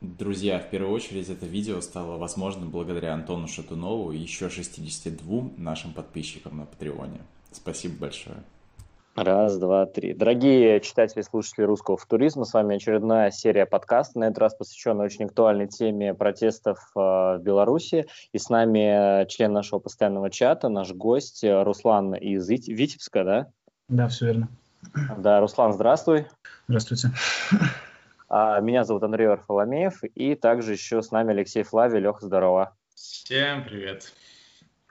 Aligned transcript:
Друзья, 0.00 0.60
в 0.60 0.70
первую 0.70 0.92
очередь 0.94 1.28
это 1.28 1.46
видео 1.46 1.80
стало 1.80 2.18
возможным 2.18 2.70
благодаря 2.70 3.14
Антону 3.14 3.48
Шатунову 3.48 4.12
и 4.12 4.18
еще 4.18 4.48
62 4.48 5.50
нашим 5.56 5.92
подписчикам 5.92 6.58
на 6.58 6.66
Патреоне. 6.66 7.20
Спасибо 7.50 7.98
большое. 8.02 8.36
Раз, 9.16 9.58
два, 9.58 9.86
три. 9.86 10.14
Дорогие 10.14 10.80
читатели 10.80 11.20
и 11.20 11.24
слушатели 11.24 11.64
русского 11.64 11.96
футуризма, 11.96 12.44
с 12.44 12.52
вами 12.54 12.76
очередная 12.76 13.32
серия 13.32 13.66
подкастов, 13.66 14.14
на 14.14 14.24
этот 14.24 14.38
раз 14.38 14.54
посвященная 14.54 15.06
очень 15.06 15.24
актуальной 15.24 15.66
теме 15.66 16.14
протестов 16.14 16.78
э, 16.94 17.00
в 17.00 17.40
Беларуси. 17.42 18.06
И 18.32 18.38
с 18.38 18.48
нами 18.48 19.26
член 19.26 19.52
нашего 19.52 19.80
постоянного 19.80 20.30
чата, 20.30 20.68
наш 20.68 20.92
гость 20.92 21.42
э, 21.42 21.64
Руслан 21.64 22.14
из 22.14 22.48
Витебска, 22.48 23.24
да? 23.24 23.46
Да, 23.88 24.06
все 24.06 24.26
верно. 24.26 24.48
Да, 25.18 25.40
Руслан, 25.40 25.72
здравствуй. 25.72 26.26
Здравствуйте. 26.68 27.10
А, 28.28 28.60
меня 28.60 28.84
зовут 28.84 29.02
Андрей 29.02 29.28
Варфоломеев, 29.28 30.04
и 30.14 30.34
также 30.34 30.72
еще 30.72 31.02
с 31.02 31.10
нами 31.10 31.32
Алексей 31.32 31.62
Флави. 31.62 31.98
Леха, 31.98 32.24
здорово. 32.24 32.76
Всем 32.94 33.64
привет. 33.64 34.12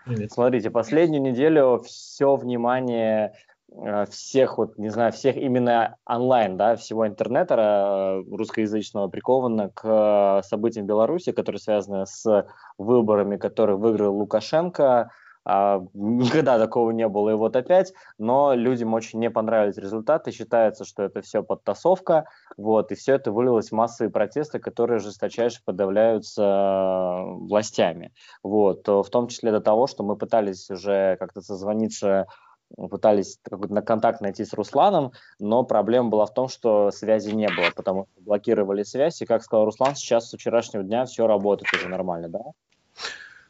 Привет. 0.05 0.31
Смотрите, 0.31 0.69
последнюю 0.69 1.21
неделю 1.21 1.81
все 1.85 2.35
внимание 2.35 3.33
Э, 3.75 4.05
всех, 4.09 4.57
вот, 4.57 4.77
не 4.77 4.89
знаю, 4.89 5.11
всех 5.11 5.35
именно 5.35 5.97
онлайн, 6.05 6.57
да, 6.57 6.75
всего 6.75 7.07
интернета 7.07 7.55
э, 7.55 8.35
русскоязычного 8.35 9.07
приковано 9.09 9.69
к 9.69 9.83
э, 9.83 10.47
событиям 10.47 10.85
в 10.85 10.89
Беларуси, 10.89 11.31
которые 11.31 11.59
связаны 11.59 12.05
с 12.05 12.47
выборами, 12.77 13.37
которые 13.37 13.77
выиграл 13.77 14.15
Лукашенко. 14.15 15.11
А, 15.49 15.81
никогда 15.93 16.59
такого 16.59 16.91
не 16.91 17.07
было, 17.07 17.29
и 17.29 17.33
вот 17.33 17.55
опять. 17.55 17.93
Но 18.17 18.53
людям 18.53 18.93
очень 18.93 19.19
не 19.19 19.29
понравились 19.29 19.77
результаты. 19.77 20.31
Считается, 20.31 20.83
что 20.83 21.03
это 21.03 21.21
все 21.21 21.41
подтасовка. 21.41 22.25
Вот, 22.57 22.91
и 22.91 22.95
все 22.95 23.15
это 23.15 23.31
вылилось 23.31 23.69
в 23.69 23.75
массовые 23.75 24.11
протесты, 24.11 24.59
которые 24.59 24.99
жесточайше 24.99 25.61
подавляются 25.63 27.23
властями. 27.23 28.11
Вот, 28.43 28.87
в 28.87 29.09
том 29.09 29.29
числе 29.29 29.51
до 29.51 29.61
того, 29.61 29.87
что 29.87 30.03
мы 30.03 30.17
пытались 30.17 30.69
уже 30.69 31.15
как-то 31.17 31.41
созвониться 31.41 32.27
пытались 32.75 33.39
какой-то 33.43 33.73
на 33.73 33.81
контакт 33.81 34.19
найти 34.19 34.43
с 34.43 34.51
Русланом, 34.51 35.13
но 35.39 35.63
проблема 35.63 36.09
была 36.09 36.25
в 36.25 36.33
том, 36.33 36.49
что 36.49 36.91
связи 36.91 37.29
не 37.29 37.47
было, 37.47 37.71
потому 37.73 38.07
что 38.11 38.21
блокировали 38.21 38.83
связь, 38.83 39.21
и, 39.21 39.25
как 39.25 39.41
сказал 39.41 39.63
Руслан, 39.63 39.95
сейчас 39.95 40.29
с 40.29 40.37
вчерашнего 40.37 40.83
дня 40.83 41.05
все 41.05 41.27
работает 41.27 41.73
уже 41.73 41.87
нормально, 41.87 42.27
да? 42.27 42.41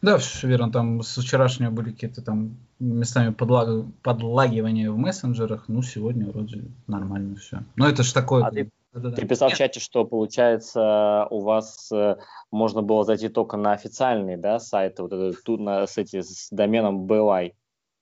Да, 0.01 0.17
все 0.17 0.47
верно, 0.47 0.71
там 0.71 1.01
с 1.01 1.17
вчерашнего 1.17 1.71
были 1.71 1.91
какие-то 1.91 2.21
там 2.21 2.57
местами 2.79 3.33
подлаг... 3.33 3.85
подлагивания 4.03 4.91
в 4.91 4.97
мессенджерах, 4.97 5.65
ну, 5.67 5.81
сегодня 5.81 6.27
вроде 6.27 6.65
нормально 6.85 7.35
все. 7.37 7.63
Но 7.75 7.87
это 7.87 8.03
же 8.03 8.13
такое... 8.13 8.43
А 8.43 8.51
ты, 8.51 8.69
да, 8.93 9.11
ты 9.11 9.25
писал 9.25 9.47
Нет. 9.49 9.55
в 9.55 9.57
чате, 9.59 9.79
что, 9.79 10.05
получается, 10.05 11.25
у 11.29 11.41
вас 11.41 11.91
э, 11.91 12.17
можно 12.51 12.81
было 12.81 13.03
зайти 13.03 13.29
только 13.29 13.57
на 13.57 13.73
официальный, 13.73 14.37
да, 14.37 14.59
сайт, 14.59 14.99
вот 14.99 15.11
этот, 15.11 15.43
тут 15.43 15.59
на, 15.59 15.87
с, 15.87 15.97
эти, 15.97 16.21
с 16.21 16.49
доменом 16.51 17.05
BY. 17.05 17.53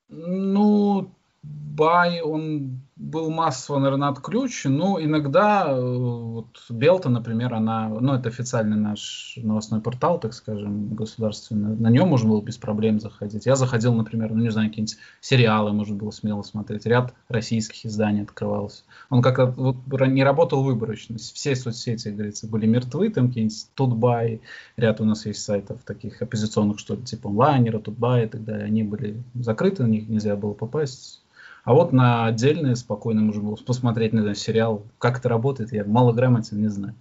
Ну, 0.10 1.10
Бай, 1.44 2.22
он 2.22 2.82
был 2.98 3.30
массово, 3.30 3.80
наверное, 3.80 4.08
отключен, 4.08 4.78
но 4.78 5.02
иногда, 5.02 5.66
э, 5.68 5.98
вот 5.98 6.48
Белта, 6.70 7.10
например, 7.10 7.54
она, 7.54 7.90
ну, 7.90 8.14
это 8.14 8.30
официальный 8.30 8.78
наш 8.78 9.38
новостной 9.42 9.82
портал, 9.82 10.18
так 10.18 10.34
скажем, 10.34 10.96
государственный, 10.96 11.76
на 11.76 11.90
нем 11.90 12.08
можно 12.08 12.30
было 12.30 12.42
без 12.42 12.58
проблем 12.58 13.02
заходить. 13.02 13.46
Я 13.46 13.58
заходил, 13.58 13.94
например, 13.94 14.34
ну, 14.34 14.42
не 14.42 14.50
знаю, 14.50 14.70
какие-нибудь 14.70 14.98
сериалы 15.20 15.74
можно 15.74 15.96
было 15.96 16.12
смело 16.12 16.42
смотреть, 16.42 16.86
ряд 16.86 17.14
российских 17.28 17.86
изданий 17.86 18.24
открывался. 18.24 18.84
Он 19.10 19.22
как 19.22 19.58
вот 19.58 19.76
не 20.08 20.24
работал 20.24 20.64
выборочно, 20.64 21.18
все 21.18 21.54
соцсети, 21.56 22.06
как 22.06 22.16
говорится, 22.16 22.48
были 22.48 22.66
мертвы, 22.66 23.10
там 23.10 23.28
какие-нибудь 23.28 23.68
Тутбай, 23.76 24.40
ряд 24.78 25.02
у 25.02 25.06
нас 25.06 25.26
есть 25.26 25.44
сайтов 25.44 25.82
таких 25.84 26.22
оппозиционных, 26.22 26.80
что 26.80 26.96
ли, 26.96 27.04
типа 27.04 27.30
онлайнера, 27.30 27.80
Тутбай 27.80 28.24
и 28.24 28.28
так 28.30 28.46
далее, 28.46 28.68
они 28.68 28.84
были 28.84 29.22
закрыты, 29.34 29.84
на 29.84 29.88
них 29.88 30.08
нельзя 30.08 30.38
было 30.38 30.54
попасть, 30.54 31.22
а 31.66 31.74
вот 31.74 31.92
на 31.92 32.28
отдельные 32.28 32.76
спокойно 32.76 33.22
можно 33.22 33.42
было 33.42 33.56
посмотреть, 33.56 34.14
на 34.14 34.22
знаю, 34.22 34.36
сериал. 34.36 34.84
Как 35.00 35.18
это 35.18 35.30
работает, 35.30 35.74
я 35.74 35.84
мало 35.84 36.14
грамотен, 36.14 36.62
не 36.62 36.68
знаю. 36.68 36.94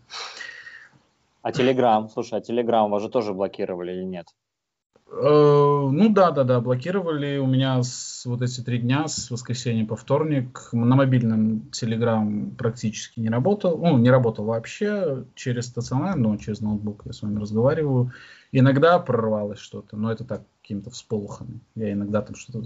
А 1.42 1.52
Телеграм, 1.52 2.08
слушай, 2.08 2.38
а 2.38 2.40
Телеграм 2.40 2.90
вас 2.90 3.02
же 3.02 3.10
тоже 3.10 3.34
блокировали 3.34 3.92
или 3.92 4.04
нет? 4.04 4.28
Э, 5.12 5.88
ну 5.92 6.08
да, 6.08 6.30
да, 6.30 6.44
да, 6.44 6.60
блокировали 6.60 7.36
у 7.36 7.46
меня 7.46 7.82
с, 7.82 8.24
вот 8.24 8.40
эти 8.40 8.62
три 8.62 8.78
дня, 8.78 9.06
с 9.06 9.30
воскресенья 9.30 9.84
по 9.84 9.96
вторник. 9.96 10.70
На 10.72 10.96
мобильном 10.96 11.70
Telegram 11.70 12.56
практически 12.56 13.20
не 13.20 13.28
работал. 13.28 13.76
Ну, 13.78 13.98
не 13.98 14.10
работал 14.10 14.46
вообще 14.46 15.24
через 15.34 15.66
стационар, 15.66 16.16
но 16.16 16.36
через 16.38 16.60
ноутбук 16.60 17.02
я 17.04 17.12
с 17.12 17.20
вами 17.20 17.38
разговариваю. 17.38 18.12
Иногда 18.56 19.00
прорвалось 19.00 19.58
что-то, 19.58 19.96
но 19.96 20.12
это 20.12 20.22
так, 20.22 20.42
каким-то 20.62 20.88
всполохами. 20.90 21.58
Я 21.74 21.92
иногда 21.92 22.22
там 22.22 22.36
что-то 22.36 22.62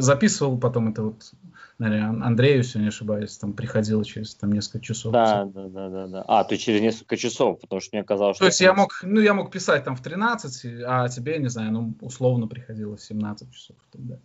записывал, 0.00 0.58
потом 0.58 0.88
это 0.88 1.04
вот, 1.04 1.32
наверное, 1.78 2.26
Андрею, 2.26 2.58
если 2.58 2.80
не 2.80 2.88
ошибаюсь, 2.88 3.38
там 3.38 3.52
приходило 3.52 4.04
через 4.04 4.34
там 4.34 4.50
несколько 4.50 4.80
часов. 4.80 5.12
Да, 5.12 5.44
да, 5.44 5.68
да, 5.68 5.88
да, 5.90 6.06
да. 6.08 6.24
А, 6.26 6.42
ты 6.42 6.56
через 6.56 6.80
несколько 6.80 7.16
часов, 7.16 7.60
потому 7.60 7.80
что 7.80 7.96
мне 7.96 8.02
казалось, 8.02 8.36
что... 8.36 8.46
То 8.46 8.48
есть 8.48 8.60
я 8.60 8.74
мог, 8.74 8.98
ну, 9.04 9.20
я 9.20 9.32
мог 9.32 9.52
писать 9.52 9.84
там 9.84 9.94
в 9.94 10.02
13, 10.02 10.82
а 10.84 11.08
тебе, 11.08 11.38
не 11.38 11.48
знаю, 11.48 11.70
ну, 11.70 11.94
условно 12.00 12.48
приходило 12.48 12.96
в 12.96 13.00
17 13.00 13.52
часов. 13.52 13.76
Тогда. 13.92 14.18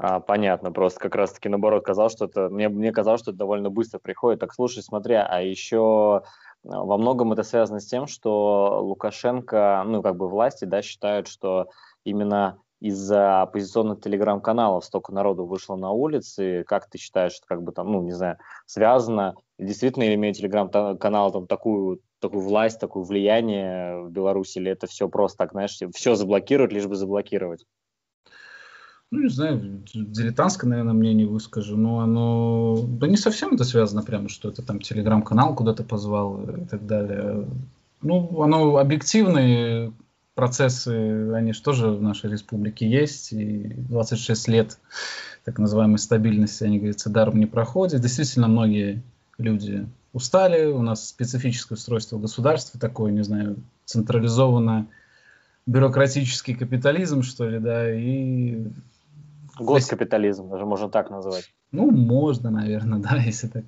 А, 0.00 0.20
понятно, 0.20 0.70
просто 0.70 1.00
как 1.00 1.14
раз-таки 1.16 1.48
наоборот 1.48 1.84
казалось, 1.84 2.12
что 2.12 2.26
это, 2.26 2.48
мне, 2.48 2.68
мне 2.68 2.92
казалось, 2.92 3.20
что 3.20 3.32
это 3.32 3.38
довольно 3.38 3.70
быстро 3.70 3.98
приходит. 3.98 4.40
Так, 4.40 4.54
слушай, 4.54 4.82
смотри, 4.82 5.14
а 5.14 5.40
еще 5.40 6.22
во 6.62 6.98
многом 6.98 7.32
это 7.32 7.42
связано 7.42 7.80
с 7.80 7.86
тем, 7.86 8.06
что 8.06 8.80
Лукашенко, 8.82 9.82
ну, 9.86 10.02
как 10.02 10.16
бы 10.16 10.28
власти, 10.28 10.64
да, 10.64 10.82
считают, 10.82 11.26
что 11.26 11.68
именно 12.04 12.60
из-за 12.80 13.42
оппозиционных 13.42 14.00
телеграм-каналов 14.00 14.84
столько 14.84 15.12
народу 15.12 15.46
вышло 15.46 15.74
на 15.74 15.90
улицы. 15.90 16.64
Как 16.68 16.88
ты 16.88 16.98
считаешь, 16.98 17.36
это 17.38 17.46
как 17.46 17.62
бы 17.62 17.72
там, 17.72 17.90
ну, 17.90 18.02
не 18.02 18.12
знаю, 18.12 18.38
связано? 18.66 19.34
Действительно, 19.58 20.14
имеет 20.14 20.36
телеграм-канал 20.36 21.32
там 21.32 21.46
такую, 21.48 22.00
такую 22.20 22.42
власть, 22.42 22.78
такое 22.78 23.02
влияние 23.02 24.00
в 24.02 24.10
Беларуси, 24.10 24.58
или 24.58 24.70
это 24.70 24.86
все 24.86 25.08
просто 25.08 25.38
так, 25.38 25.52
знаешь, 25.52 25.76
все 25.92 26.14
заблокируют, 26.14 26.72
лишь 26.72 26.86
бы 26.86 26.94
заблокировать? 26.94 27.64
Ну, 29.10 29.22
не 29.22 29.28
знаю, 29.28 29.82
дилетантское, 29.94 30.68
наверное, 30.68 30.92
мнение 30.92 31.26
выскажу, 31.26 31.76
но 31.76 32.00
оно, 32.00 32.84
да 32.86 33.06
не 33.06 33.16
совсем 33.16 33.54
это 33.54 33.64
связано 33.64 34.02
прямо, 34.02 34.28
что 34.28 34.50
это 34.50 34.62
там 34.62 34.80
телеграм-канал 34.80 35.54
куда-то 35.54 35.82
позвал 35.82 36.42
и 36.42 36.66
так 36.66 36.86
далее. 36.86 37.48
Ну, 38.02 38.42
оно 38.42 38.76
объективные 38.76 39.92
процессы, 40.34 41.32
они 41.32 41.52
же 41.52 41.62
тоже 41.62 41.88
в 41.88 42.02
нашей 42.02 42.30
республике 42.30 42.88
есть, 42.88 43.32
и 43.32 43.74
26 43.88 44.48
лет 44.48 44.78
так 45.44 45.58
называемой 45.58 45.98
стабильности, 45.98 46.64
они, 46.64 46.78
говорится, 46.78 47.08
даром 47.10 47.40
не 47.40 47.46
проходят. 47.46 48.02
Действительно, 48.02 48.46
многие 48.46 49.02
люди 49.38 49.88
устали, 50.12 50.66
у 50.66 50.82
нас 50.82 51.08
специфическое 51.08 51.76
устройство 51.76 52.18
государства 52.18 52.78
такое, 52.78 53.10
не 53.10 53.24
знаю, 53.24 53.56
централизованное, 53.86 54.86
бюрократический 55.64 56.54
капитализм, 56.54 57.22
что 57.22 57.48
ли, 57.48 57.58
да, 57.58 57.92
и 57.92 58.62
Госкапитализм, 59.58 60.48
даже 60.48 60.64
можно 60.64 60.88
так 60.88 61.10
называть. 61.10 61.52
Ну, 61.72 61.90
можно, 61.90 62.50
наверное, 62.50 62.98
да, 63.02 63.16
если 63.16 63.48
так 63.48 63.64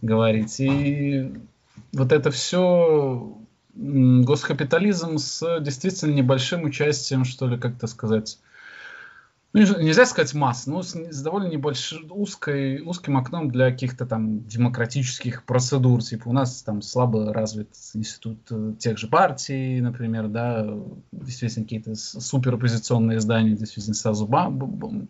говорить. 0.00 0.58
И 0.60 1.32
вот 1.92 2.12
это 2.12 2.30
все 2.30 3.36
госкапитализм 3.74 5.18
с 5.18 5.60
действительно 5.60 6.12
небольшим 6.12 6.64
участием, 6.64 7.24
что 7.24 7.46
ли, 7.46 7.58
как-то 7.58 7.86
сказать, 7.86 8.38
ну, 9.54 9.80
нельзя 9.80 10.06
сказать 10.06 10.32
масс, 10.32 10.66
но 10.66 10.82
с, 10.82 10.94
с 10.94 11.22
довольно 11.22 11.48
небольшим, 11.48 12.06
узкой, 12.10 12.80
узким 12.80 13.18
окном 13.18 13.50
для 13.50 13.70
каких-то 13.70 14.06
там 14.06 14.46
демократических 14.46 15.44
процедур. 15.44 16.02
Типа 16.02 16.28
у 16.28 16.32
нас 16.32 16.62
там 16.62 16.80
слабо 16.80 17.34
развит 17.34 17.68
институт 17.92 18.38
э, 18.50 18.72
тех 18.78 18.96
же 18.96 19.08
партий, 19.08 19.80
например, 19.82 20.28
да, 20.28 20.66
действительно 21.12 21.64
какие-то 21.66 21.94
супероппозиционные 21.94 23.18
издания 23.18 23.54
действительно 23.54 23.94
сразу 23.94 24.26
ба 24.26 24.50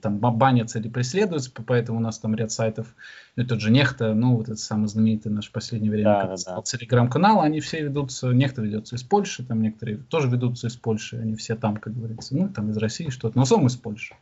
там 0.00 0.18
банятся 0.18 0.80
или 0.80 0.88
преследуются, 0.88 1.52
поэтому 1.64 1.98
у 1.98 2.02
нас 2.02 2.18
там 2.18 2.34
ряд 2.34 2.50
сайтов, 2.50 2.96
ну, 3.36 3.46
тот 3.46 3.60
же 3.60 3.70
Нехта, 3.70 4.12
ну, 4.12 4.36
вот 4.36 4.48
это 4.48 4.56
самый 4.56 4.88
знаменитый 4.88 5.30
наш 5.30 5.48
в 5.50 5.52
последнее 5.52 5.92
время 5.92 6.04
да, 6.04 6.36
да, 6.36 6.56
да. 6.56 6.62
телеграм-канал, 6.62 7.40
они 7.42 7.60
все 7.60 7.82
ведутся, 7.82 8.28
Нехта 8.32 8.60
ведется 8.62 8.96
из 8.96 9.04
Польши, 9.04 9.44
там 9.44 9.62
некоторые 9.62 9.98
тоже 9.98 10.28
ведутся 10.28 10.66
из 10.66 10.74
Польши, 10.74 11.16
они 11.18 11.36
все 11.36 11.54
там, 11.54 11.76
как 11.76 11.94
говорится, 11.94 12.36
ну, 12.36 12.48
там 12.48 12.70
из 12.70 12.76
России 12.76 13.08
что-то, 13.08 13.36
но 13.36 13.42
основном 13.42 13.68
из 13.68 13.76
Польши. 13.76 14.14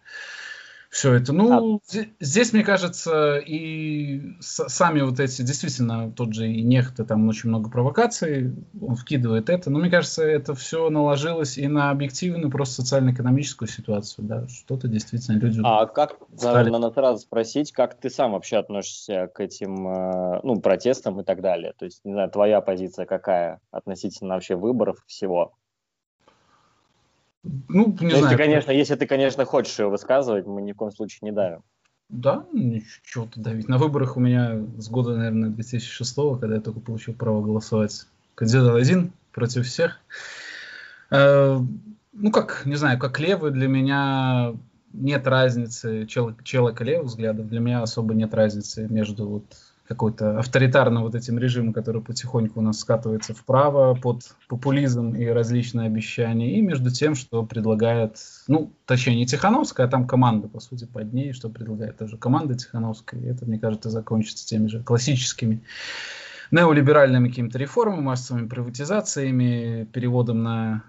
Все 0.91 1.15
это. 1.15 1.33
Ну, 1.33 1.77
а... 1.77 1.81
здесь, 2.19 2.53
мне 2.53 2.65
кажется, 2.65 3.39
и 3.39 4.35
сами 4.41 5.03
вот 5.03 5.21
эти, 5.21 5.43
действительно, 5.43 6.11
тот 6.11 6.35
же 6.35 6.51
и 6.51 6.63
Нехта, 6.63 7.05
там 7.05 7.29
очень 7.29 7.49
много 7.49 7.71
провокаций, 7.71 8.53
он 8.81 8.97
вкидывает 8.97 9.49
это, 9.51 9.71
но 9.71 9.79
мне 9.79 9.89
кажется, 9.89 10.25
это 10.25 10.55
все 10.57 10.91
наложилось 10.91 11.59
и 11.59 11.69
на 11.69 11.91
объективную, 11.91 12.51
просто 12.51 12.83
социально-экономическую 12.83 13.69
ситуацию, 13.69 14.27
да, 14.27 14.49
что-то 14.49 14.89
действительно 14.89 15.39
люди... 15.39 15.61
А 15.63 15.87
как, 15.87 16.17
стали... 16.37 16.71
наверное, 16.71 16.91
сразу 16.91 17.21
спросить, 17.21 17.71
как 17.71 17.95
ты 17.95 18.11
сам 18.11 18.33
вообще 18.33 18.57
относишься 18.57 19.29
к 19.33 19.39
этим, 19.39 19.87
э, 19.87 20.41
ну, 20.43 20.61
протестам 20.61 21.21
и 21.21 21.25
так 21.25 21.41
далее? 21.41 21.73
То 21.79 21.85
есть, 21.85 22.01
не 22.05 22.13
знаю, 22.13 22.31
твоя 22.31 22.61
позиция 22.61 23.07
какая 23.07 23.61
относительно 23.71 24.35
вообще 24.35 24.57
выборов 24.57 24.97
всего? 25.07 25.55
Ну, 27.43 27.97
не 28.01 28.09
если, 28.09 28.21
знаю. 28.21 28.37
конечно, 28.37 28.71
если 28.71 28.95
ты, 28.97 29.07
конечно, 29.07 29.45
хочешь 29.45 29.79
ее 29.79 29.89
высказывать, 29.89 30.47
мы 30.47 30.61
ни 30.63 30.73
в 30.73 30.77
коем 30.77 30.93
случае 30.93 31.21
не 31.23 31.33
давим. 31.33 31.63
Да, 32.09 32.45
ничего-то 32.53 33.41
давить. 33.41 33.69
На 33.69 33.79
выборах 33.79 34.17
у 34.17 34.21
меня 34.21 34.61
с 34.79 34.89
года, 34.89 35.17
наверное, 35.17 35.51
2006, 35.51 36.15
когда 36.41 36.57
я 36.57 36.61
только 36.61 36.81
получил 36.81 37.15
право 37.15 37.41
голосовать, 37.41 38.07
кандидат 38.35 38.75
один 38.75 39.13
против 39.33 39.67
всех. 39.67 40.01
Э, 41.11 41.59
ну, 42.13 42.31
как, 42.33 42.63
не 42.67 42.75
знаю, 42.75 42.99
как 42.99 43.21
левый 43.21 43.53
для 43.53 43.69
меня 43.69 44.55
нет 44.93 45.27
разницы, 45.27 46.07
чел, 46.07 46.35
человека 46.43 46.85
левых 46.85 47.07
взглядов, 47.07 47.49
для 47.49 47.61
меня 47.61 47.83
особо 47.83 48.15
нет 48.15 48.35
разницы 48.35 48.89
между 48.89 49.29
вот 49.29 49.45
какой-то 49.91 50.39
авторитарным 50.39 51.03
вот 51.03 51.17
этим 51.17 51.37
режимом, 51.37 51.73
который 51.73 52.01
потихоньку 52.01 52.61
у 52.61 52.63
нас 52.63 52.79
скатывается 52.79 53.35
вправо 53.35 53.97
под 53.97 54.23
популизм 54.49 55.17
и 55.17 55.27
различные 55.27 55.89
обещания, 55.89 56.57
и 56.57 56.61
между 56.61 56.93
тем, 56.93 57.17
что 57.17 57.43
предлагает, 57.43 58.19
ну, 58.47 58.73
точнее, 58.87 59.17
не 59.17 59.27
Тихановская, 59.27 59.89
а 59.89 59.91
там 59.91 60.07
команда, 60.07 60.47
по 60.47 60.61
сути, 60.61 60.85
под 60.85 61.13
ней, 61.13 61.33
что 61.33 61.49
предлагает 61.49 61.99
тоже 61.99 62.19
команда 62.19 62.55
Тихановская, 62.55 63.21
и 63.21 63.27
это, 63.27 63.47
мне 63.47 63.59
кажется, 63.59 63.91
закончится 63.91 64.47
теми 64.47 64.69
же 64.69 64.81
классическими 64.85 65.65
неолиберальными 66.53 67.29
какими-то 67.29 67.59
реформами, 67.59 68.01
массовыми 68.01 68.47
приватизациями, 68.47 69.89
переводом 69.93 70.45
на 70.45 70.85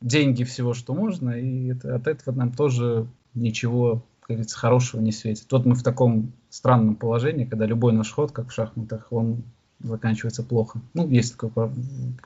деньги 0.00 0.44
всего, 0.44 0.74
что 0.74 0.94
можно, 0.94 1.30
и 1.30 1.72
это, 1.72 1.96
от 1.96 2.06
этого 2.06 2.36
нам 2.36 2.52
тоже 2.52 3.08
ничего 3.34 4.04
как 4.24 4.36
говорится, 4.36 4.58
хорошего 4.58 5.02
не 5.02 5.12
светит. 5.12 5.52
Вот 5.52 5.66
мы 5.66 5.74
в 5.74 5.82
таком 5.82 6.32
странном 6.48 6.96
положении, 6.96 7.44
когда 7.44 7.66
любой 7.66 7.92
наш 7.92 8.10
ход, 8.10 8.32
как 8.32 8.48
в 8.48 8.52
шахматах, 8.52 9.08
он 9.10 9.42
заканчивается 9.80 10.42
плохо. 10.42 10.80
Ну, 10.94 11.06
есть 11.06 11.36
такое 11.36 11.70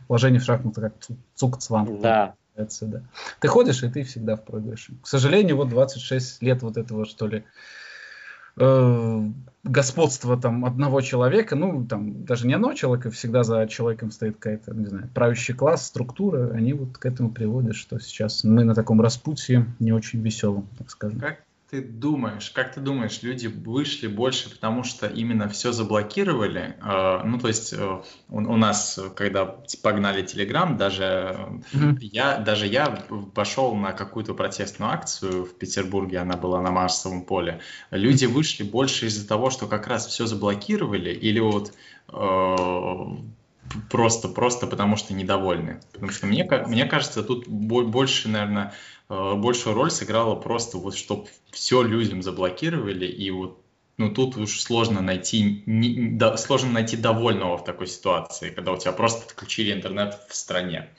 положение 0.06 0.40
в 0.40 0.44
шахматах, 0.44 0.84
как 0.84 0.94
цукцван. 1.34 2.00
Да. 2.00 2.34
да. 2.56 3.02
Ты 3.40 3.48
ходишь, 3.48 3.82
и 3.82 3.88
ты 3.88 4.04
всегда 4.04 4.36
в 4.36 4.44
проигрыше. 4.44 4.94
К 5.02 5.08
сожалению, 5.08 5.56
вот 5.56 5.70
26 5.70 6.40
лет 6.40 6.62
вот 6.62 6.76
этого, 6.76 7.04
что 7.04 7.26
ли, 7.26 7.42
э, 8.56 9.30
господства 9.64 10.40
там 10.40 10.64
одного 10.64 11.00
человека, 11.00 11.56
ну, 11.56 11.84
там, 11.84 12.24
даже 12.24 12.46
не 12.46 12.54
одного 12.54 12.74
человека, 12.74 13.10
всегда 13.10 13.42
за 13.42 13.66
человеком 13.66 14.12
стоит 14.12 14.36
какая-то, 14.36 14.72
не 14.72 14.86
знаю, 14.86 15.10
правящий 15.12 15.52
класс, 15.52 15.84
структура, 15.86 16.52
они 16.52 16.74
вот 16.74 16.96
к 16.96 17.04
этому 17.06 17.30
приводят, 17.30 17.74
что 17.74 17.98
сейчас 17.98 18.44
мы 18.44 18.62
на 18.62 18.76
таком 18.76 19.00
распутье 19.00 19.66
не 19.80 19.90
очень 19.90 20.20
веселом, 20.20 20.68
так 20.78 20.90
скажем. 20.90 21.18
Как 21.18 21.47
ты 21.70 21.82
думаешь, 21.82 22.50
как 22.50 22.72
ты 22.74 22.80
думаешь, 22.80 23.22
люди 23.22 23.46
вышли 23.46 24.06
больше, 24.06 24.50
потому 24.50 24.84
что 24.84 25.06
именно 25.06 25.50
все 25.50 25.70
заблокировали? 25.72 26.76
Э, 26.82 27.22
ну, 27.24 27.38
то 27.38 27.48
есть 27.48 27.74
э, 27.74 28.00
у, 28.28 28.36
у 28.36 28.56
нас, 28.56 28.98
когда 29.14 29.44
погнали 29.82 30.22
Телеграм, 30.22 30.78
даже 30.78 31.60
mm-hmm. 31.74 31.98
я, 32.00 32.38
даже 32.38 32.66
я 32.66 33.04
пошел 33.34 33.74
на 33.74 33.92
какую-то 33.92 34.32
протестную 34.32 34.90
акцию 34.90 35.44
в 35.44 35.58
Петербурге, 35.58 36.18
она 36.18 36.38
была 36.38 36.62
на 36.62 36.70
Марсовом 36.70 37.22
поле. 37.22 37.60
Люди 37.90 38.24
вышли 38.24 38.62
больше 38.62 39.06
из-за 39.06 39.28
того, 39.28 39.50
что 39.50 39.66
как 39.66 39.86
раз 39.88 40.06
все 40.06 40.24
заблокировали, 40.24 41.10
или 41.10 41.38
вот 41.38 41.74
э, 42.08 42.56
просто, 43.90 44.28
просто 44.28 44.66
потому 44.66 44.96
что 44.96 45.14
недовольны. 45.14 45.80
Потому 45.92 46.12
что 46.12 46.26
мне, 46.26 46.48
мне 46.66 46.84
кажется, 46.84 47.22
тут 47.22 47.46
больше, 47.48 48.28
наверное, 48.28 48.74
Э, 49.08 49.34
большую 49.36 49.74
роль 49.74 49.90
сыграла 49.90 50.34
просто 50.34 50.78
вот, 50.78 50.96
чтобы 50.96 51.28
все 51.50 51.82
людям 51.82 52.22
заблокировали, 52.22 53.06
и 53.06 53.30
вот 53.30 53.62
ну 53.96 54.12
тут 54.12 54.36
уж 54.36 54.60
сложно 54.60 55.00
найти, 55.00 55.62
не, 55.66 56.10
да, 56.10 56.36
сложно 56.36 56.72
найти 56.72 56.96
довольного 56.96 57.56
в 57.56 57.64
такой 57.64 57.86
ситуации, 57.86 58.50
когда 58.50 58.72
у 58.72 58.76
тебя 58.76 58.92
просто 58.92 59.26
отключили 59.26 59.72
интернет 59.72 60.18
в 60.28 60.34
стране. 60.34 60.90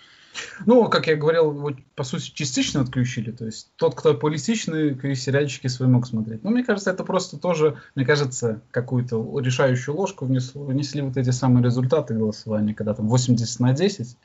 Ну, 0.65 0.87
как 0.89 1.07
я 1.07 1.15
говорил, 1.15 1.51
вот, 1.51 1.75
по 1.95 2.03
сути, 2.03 2.31
частично 2.33 2.81
отключили. 2.81 3.31
То 3.31 3.45
есть 3.45 3.71
тот, 3.75 3.95
кто 3.95 4.13
полистичный, 4.13 4.95
сериальчики 5.15 5.67
свои 5.67 5.89
мог 5.89 6.05
смотреть. 6.05 6.43
Но 6.43 6.49
мне 6.49 6.63
кажется, 6.63 6.91
это 6.91 7.03
просто 7.03 7.37
тоже, 7.37 7.77
мне 7.95 8.05
кажется, 8.05 8.61
какую-то 8.71 9.39
решающую 9.39 9.95
ложку 9.95 10.25
внесли, 10.25 10.59
внесли 10.61 11.01
вот 11.01 11.17
эти 11.17 11.31
самые 11.31 11.63
результаты 11.63 12.13
голосования, 12.13 12.73
когда 12.73 12.93
там 12.93 13.07
80 13.07 13.59
на 13.59 13.73
10 13.73 14.17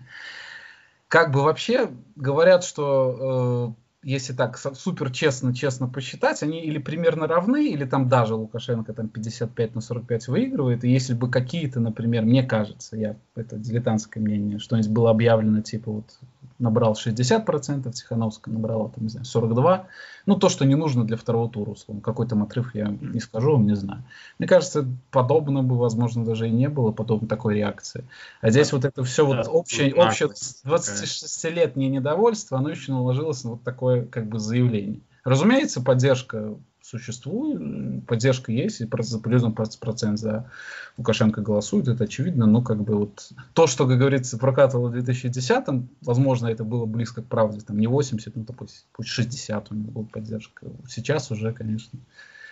как 1.09 1.31
бы 1.31 1.43
вообще 1.43 1.91
говорят, 2.17 2.65
что 2.65 3.77
э, 3.79 3.84
если 4.05 4.33
так 4.33 4.59
супер 4.59 5.11
честно, 5.11 5.55
честно 5.55 5.89
посчитать, 5.89 6.43
они 6.43 6.63
или 6.63 6.79
примерно 6.79 7.27
равны, 7.27 7.69
или 7.69 7.85
там 7.85 8.09
даже 8.09 8.35
Лукашенко 8.35 8.93
там 8.93 9.09
55 9.09 9.75
на 9.75 9.81
45 9.81 10.29
выигрывает. 10.29 10.85
И 10.85 10.91
если 10.91 11.15
бы 11.15 11.31
какие-то, 11.31 11.81
например, 11.81 12.25
мне 12.25 12.43
кажется, 12.43 12.97
я 12.97 13.17
это 13.35 13.57
дилетантское 13.57 14.23
мнение, 14.23 14.59
что-нибудь 14.59 14.91
было 14.91 15.11
объявлено 15.11 15.63
типа 15.63 15.91
вот 15.91 16.19
набрал 16.59 16.93
60%, 16.93 17.91
Тихановская 17.93 18.55
набрала, 18.55 18.89
там, 18.89 19.05
не 19.05 19.09
знаю, 19.09 19.27
42%. 19.27 19.85
Ну, 20.27 20.37
то, 20.37 20.49
что 20.49 20.65
не 20.65 20.75
нужно 20.75 21.05
для 21.05 21.17
второго 21.17 21.51
тура, 21.51 21.71
условно. 21.71 22.03
Какой 22.03 22.27
там 22.27 22.43
отрыв, 22.43 22.75
я 22.75 22.89
не 22.89 23.21
скажу 23.21 23.53
вам, 23.53 23.67
не 23.67 23.77
знаю. 23.77 24.03
Мне 24.39 24.49
кажется, 24.49 24.87
подобно 25.11 25.63
бы, 25.63 25.77
возможно, 25.77 26.25
даже 26.25 26.49
и 26.49 26.53
не 26.53 26.69
было, 26.69 26.93
подобной 26.93 27.29
такой 27.29 27.57
реакции. 27.57 28.05
А 28.41 28.51
здесь 28.51 28.71
да. 28.71 28.77
вот 28.77 28.85
это 28.85 29.05
все 29.05 29.29
да, 29.29 29.39
вот 29.39 29.49
общее, 29.49 29.95
общее 29.95 30.29
26-летнее 30.29 31.91
недовольство, 31.91 32.59
оно 32.59 32.71
еще 32.71 32.93
наложилось 32.93 33.45
на 33.45 33.51
вот 33.51 33.63
такое 33.63 34.05
как 34.07 34.27
бы 34.27 34.39
заявление. 34.39 35.01
Разумеется, 35.25 35.81
поддержка 35.81 36.55
существует, 36.85 38.07
поддержка 38.07 38.53
есть, 38.53 38.83
и 38.83 38.89
за 38.99 39.19
плюсом 39.19 39.55
процент 39.55 40.19
за 40.19 40.51
Лукашенко 40.99 41.41
голосует, 41.41 41.89
это 41.89 42.05
очевидно, 42.05 42.45
но 42.45 42.61
как 42.61 42.83
бы 42.83 42.97
вот 42.97 43.31
то, 43.55 43.67
что, 43.67 43.87
как 43.89 43.99
говорится, 43.99 44.37
прокатывало 44.37 44.91
в 44.91 44.95
2010-м, 44.95 45.89
возможно, 46.03 46.49
это 46.49 46.63
было 46.63 46.85
близко 46.85 47.23
к 47.23 47.27
правде, 47.27 47.61
там 47.63 47.79
не 47.79 47.87
80, 47.87 48.37
ну, 48.37 48.45
то 48.45 48.53
пусть, 48.53 48.87
пусть 48.93 49.09
60 49.09 49.73
у 49.73 49.75
него 49.75 49.91
была 49.93 50.05
поддержка. 50.05 50.67
Сейчас 50.87 51.31
уже, 51.31 51.55
конечно, 51.55 51.99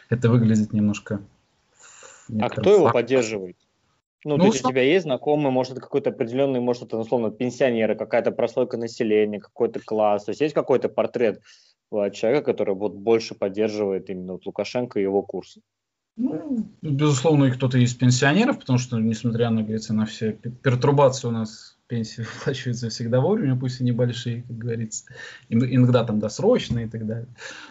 это 0.08 0.31
выглядит 0.31 0.73
немножко... 0.73 1.20
А 2.40 2.49
кто 2.49 2.73
его 2.73 2.90
поддерживает? 2.90 3.56
Ну, 4.25 4.37
ну 4.37 4.44
то 4.44 4.52
есть 4.52 4.64
у 4.64 4.70
тебя 4.70 4.82
есть 4.82 5.02
знакомый, 5.02 5.52
может, 5.52 5.79
какой-то 5.79 6.08
определенный, 6.08 6.61
может, 6.61 6.84
это, 6.84 6.96
условно, 6.96 7.31
пенсионеры, 7.31 7.96
какая-то 7.96 8.31
прослойка 8.31 8.79
населения, 8.79 9.40
какой-то 9.40 9.81
класс. 9.81 10.25
То 10.25 10.31
есть 10.31 10.40
есть 10.40 10.55
какой-то 10.55 10.88
портрет 10.88 11.43
человека, 12.12 12.52
который 12.52 12.74
вот 12.74 12.94
больше 12.94 13.34
поддерживает 13.34 14.10
именно 14.10 14.34
вот 14.34 14.46
Лукашенко 14.46 14.98
и 14.98 15.02
его 15.02 15.22
курс? 15.22 15.58
Ну, 16.16 16.68
безусловно, 16.82 17.44
и 17.46 17.50
кто-то 17.50 17.78
из 17.78 17.94
пенсионеров, 17.94 18.58
потому 18.58 18.78
что, 18.78 18.98
несмотря 18.98 19.48
на, 19.48 19.62
говорится, 19.62 19.94
на 19.94 20.04
все 20.04 20.32
пертурбации 20.32 21.28
у 21.28 21.30
нас 21.30 21.78
пенсии 21.86 22.22
выплачиваются 22.38 22.90
всегда 22.90 23.20
вовремя, 23.20 23.56
пусть 23.56 23.80
и 23.80 23.84
небольшие, 23.84 24.42
как 24.42 24.58
говорится, 24.58 25.04
иногда 25.48 26.05
там 26.05 26.20
досрочные 26.20 26.86
и 26.86 26.88
так 26.88 27.06
далее. 27.06 27.28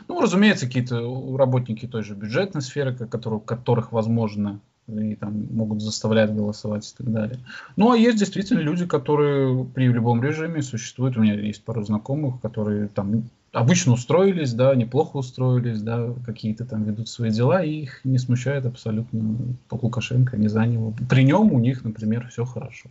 Ну, 0.07 0.21
разумеется, 0.21 0.65
какие-то 0.65 1.37
работники 1.37 1.87
той 1.87 2.03
же 2.03 2.15
бюджетной 2.15 2.61
сферы, 2.61 2.95
которых, 2.95 3.45
которых 3.45 3.91
возможно, 3.91 4.59
и 4.87 5.15
там 5.15 5.47
могут 5.51 5.81
заставлять 5.81 6.33
голосовать 6.33 6.91
и 6.91 6.97
так 6.97 7.11
далее. 7.11 7.39
Ну, 7.75 7.91
а 7.91 7.97
есть 7.97 8.17
действительно 8.17 8.59
люди, 8.59 8.85
которые 8.85 9.65
при 9.65 9.87
любом 9.87 10.21
режиме 10.21 10.61
существуют. 10.61 11.17
У 11.17 11.21
меня 11.21 11.35
есть 11.35 11.63
пару 11.63 11.83
знакомых, 11.83 12.41
которые 12.41 12.87
там 12.87 13.29
обычно 13.51 13.93
устроились, 13.93 14.53
да, 14.53 14.75
неплохо 14.75 15.17
устроились, 15.17 15.81
да, 15.81 16.13
какие-то 16.25 16.65
там 16.65 16.83
ведут 16.83 17.09
свои 17.09 17.31
дела, 17.31 17.63
и 17.63 17.81
их 17.81 18.01
не 18.03 18.17
смущает 18.17 18.65
абсолютно 18.65 19.37
Лукашенко, 19.69 20.37
не 20.37 20.47
за 20.47 20.65
него. 20.65 20.93
При 21.09 21.23
нем 21.23 21.51
у 21.51 21.59
них, 21.59 21.83
например, 21.83 22.27
все 22.29 22.45
хорошо. 22.45 22.89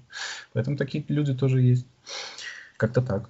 Поэтому 0.52 0.76
такие 0.76 1.04
люди 1.08 1.34
тоже 1.34 1.60
есть. 1.60 1.86
Как-то 2.76 3.02
так. 3.02 3.28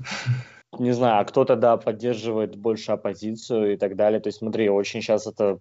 Не 0.78 0.92
знаю, 0.92 1.20
а 1.20 1.24
кто-то, 1.24 1.56
да, 1.56 1.76
поддерживает 1.76 2.56
больше 2.56 2.92
оппозицию 2.92 3.74
и 3.74 3.76
так 3.76 3.96
далее. 3.96 4.20
То 4.20 4.28
есть, 4.28 4.38
смотри, 4.38 4.68
очень 4.68 5.02
сейчас 5.02 5.26
это 5.26 5.58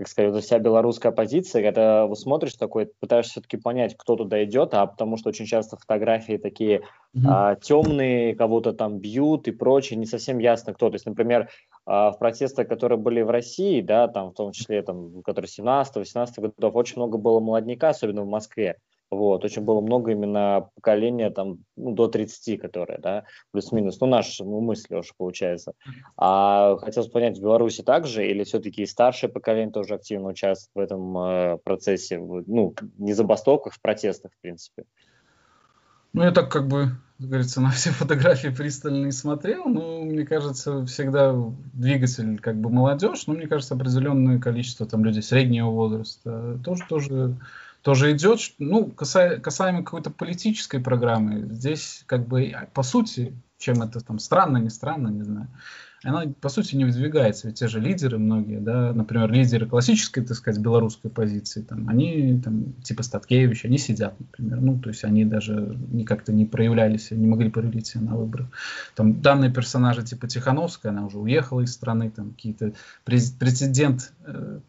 как 0.00 0.08
сказать, 0.08 0.32
вот 0.32 0.42
вся 0.42 0.58
белорусская 0.58 1.12
позиция, 1.12 1.62
когда 1.62 2.06
вот 2.06 2.18
смотришь 2.18 2.54
такой, 2.54 2.90
пытаешься 3.00 3.32
все-таки 3.32 3.58
понять, 3.58 3.94
кто 3.98 4.16
туда 4.16 4.42
идет, 4.44 4.72
а 4.72 4.86
потому 4.86 5.18
что 5.18 5.28
очень 5.28 5.44
часто 5.44 5.76
фотографии 5.76 6.38
такие 6.38 6.78
mm-hmm. 7.14 7.26
а, 7.28 7.54
темные, 7.56 8.34
кого-то 8.34 8.72
там 8.72 8.98
бьют 8.98 9.46
и 9.46 9.50
прочее, 9.50 9.98
не 9.98 10.06
совсем 10.06 10.38
ясно 10.38 10.72
кто. 10.72 10.88
То 10.88 10.94
есть, 10.94 11.04
например, 11.04 11.50
а, 11.84 12.12
в 12.12 12.18
протестах, 12.18 12.66
которые 12.66 12.98
были 12.98 13.20
в 13.20 13.28
России, 13.28 13.82
да, 13.82 14.08
там 14.08 14.30
в 14.30 14.34
том 14.34 14.52
числе, 14.52 14.80
там, 14.80 15.20
которые 15.20 15.50
17-18 15.50 16.28
годов, 16.40 16.74
очень 16.74 16.96
много 16.96 17.18
было 17.18 17.38
молодняка, 17.38 17.90
особенно 17.90 18.22
в 18.22 18.26
Москве. 18.26 18.78
Вот, 19.10 19.44
очень 19.44 19.62
было 19.62 19.80
много 19.80 20.12
именно 20.12 20.70
поколения 20.76 21.30
там 21.30 21.58
ну, 21.76 21.92
до 21.92 22.06
30, 22.06 22.60
которые, 22.60 23.00
да, 23.00 23.24
плюс-минус. 23.50 24.00
Ну, 24.00 24.06
наш, 24.06 24.38
ну, 24.38 24.60
мы 24.60 24.76
с 24.76 24.88
Лешей, 24.88 25.14
получается. 25.16 25.72
А 26.16 26.76
хотелось 26.76 27.10
понять, 27.10 27.38
в 27.38 27.42
Беларуси 27.42 27.82
также 27.82 28.26
или 28.26 28.44
все-таки 28.44 28.82
и 28.82 28.86
старшее 28.86 29.28
поколение 29.28 29.72
тоже 29.72 29.94
активно 29.94 30.28
участвует 30.28 30.70
в 30.74 30.78
этом 30.78 31.18
э, 31.18 31.58
процессе? 31.64 32.18
Ну, 32.18 32.74
не 32.98 33.12
забастовках, 33.12 33.74
в 33.74 33.80
протестах, 33.80 34.30
в 34.32 34.40
принципе. 34.40 34.84
Ну, 36.12 36.22
я 36.22 36.32
так 36.32 36.50
как 36.50 36.66
бы, 36.66 36.90
как 37.18 37.28
говорится, 37.28 37.60
на 37.60 37.70
все 37.70 37.90
фотографии 37.90 38.48
пристально 38.48 39.06
не 39.06 39.12
смотрел, 39.12 39.64
но 39.66 40.02
мне 40.02 40.24
кажется, 40.24 40.84
всегда 40.86 41.34
двигатель 41.72 42.38
как 42.38 42.60
бы 42.60 42.70
молодежь, 42.70 43.26
но 43.26 43.34
мне 43.34 43.46
кажется, 43.46 43.74
определенное 43.74 44.38
количество 44.38 44.86
там 44.86 45.04
людей 45.04 45.22
среднего 45.22 45.70
возраста 45.70 46.58
тоже, 46.64 46.84
тоже 46.88 47.36
тоже 47.82 48.12
идет. 48.12 48.40
Ну, 48.58 48.86
касаемо, 48.86 49.40
касаемо 49.40 49.82
какой-то 49.82 50.10
политической 50.10 50.80
программы, 50.80 51.48
здесь 51.54 52.02
как 52.06 52.26
бы 52.26 52.54
по 52.74 52.82
сути, 52.82 53.34
чем 53.58 53.82
это 53.82 54.00
там 54.00 54.18
странно, 54.18 54.58
не 54.58 54.70
странно, 54.70 55.08
не 55.08 55.22
знаю, 55.22 55.48
она 56.02 56.24
по 56.40 56.48
сути 56.48 56.76
не 56.76 56.86
выдвигается. 56.86 57.46
Ведь 57.46 57.58
те 57.58 57.68
же 57.68 57.78
лидеры 57.78 58.18
многие, 58.18 58.58
да, 58.58 58.92
например, 58.94 59.30
лидеры 59.30 59.66
классической, 59.66 60.24
так 60.24 60.36
сказать, 60.36 60.60
белорусской 60.60 61.10
позиции, 61.10 61.60
там, 61.60 61.88
они 61.88 62.40
там 62.42 62.72
типа 62.82 63.02
Статкевич, 63.02 63.66
они 63.66 63.76
сидят, 63.76 64.18
например, 64.18 64.60
ну, 64.60 64.78
то 64.78 64.88
есть 64.88 65.04
они 65.04 65.26
даже 65.26 65.76
не 65.90 66.04
как-то 66.04 66.32
не 66.32 66.46
проявлялись, 66.46 67.10
не 67.10 67.26
могли 67.26 67.50
проявить 67.50 67.86
себя 67.86 68.02
на 68.02 68.16
выборах. 68.16 68.48
Там 68.94 69.20
данные 69.20 69.52
персонажи 69.52 70.02
типа 70.02 70.26
Тихановская, 70.26 70.92
она 70.92 71.04
уже 71.04 71.18
уехала 71.18 71.60
из 71.60 71.72
страны, 71.72 72.10
там 72.10 72.30
какие-то 72.30 72.72
президент, 73.04 74.12
э, 74.24 74.60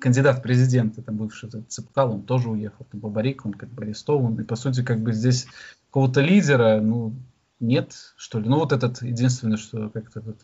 кандидат 0.00 0.38
в 0.38 0.42
президенты, 0.42 1.02
там 1.02 1.16
бывший 1.16 1.50
Цепкал, 1.68 2.12
он 2.12 2.22
тоже 2.22 2.50
уехал, 2.50 2.86
там 2.90 3.00
Бабарик, 3.00 3.46
он 3.46 3.54
как 3.54 3.68
бы 3.70 3.82
арестован, 3.84 4.38
и 4.40 4.44
по 4.44 4.56
сути 4.56 4.82
как 4.82 5.00
бы 5.00 5.12
здесь 5.12 5.46
какого-то 5.90 6.20
лидера, 6.20 6.80
ну, 6.80 7.14
нет, 7.60 7.94
что 8.16 8.40
ли. 8.40 8.48
Ну, 8.48 8.58
вот 8.58 8.72
этот 8.72 9.02
единственное, 9.02 9.56
что 9.56 9.88
как-то 9.90 10.20
вот 10.20 10.36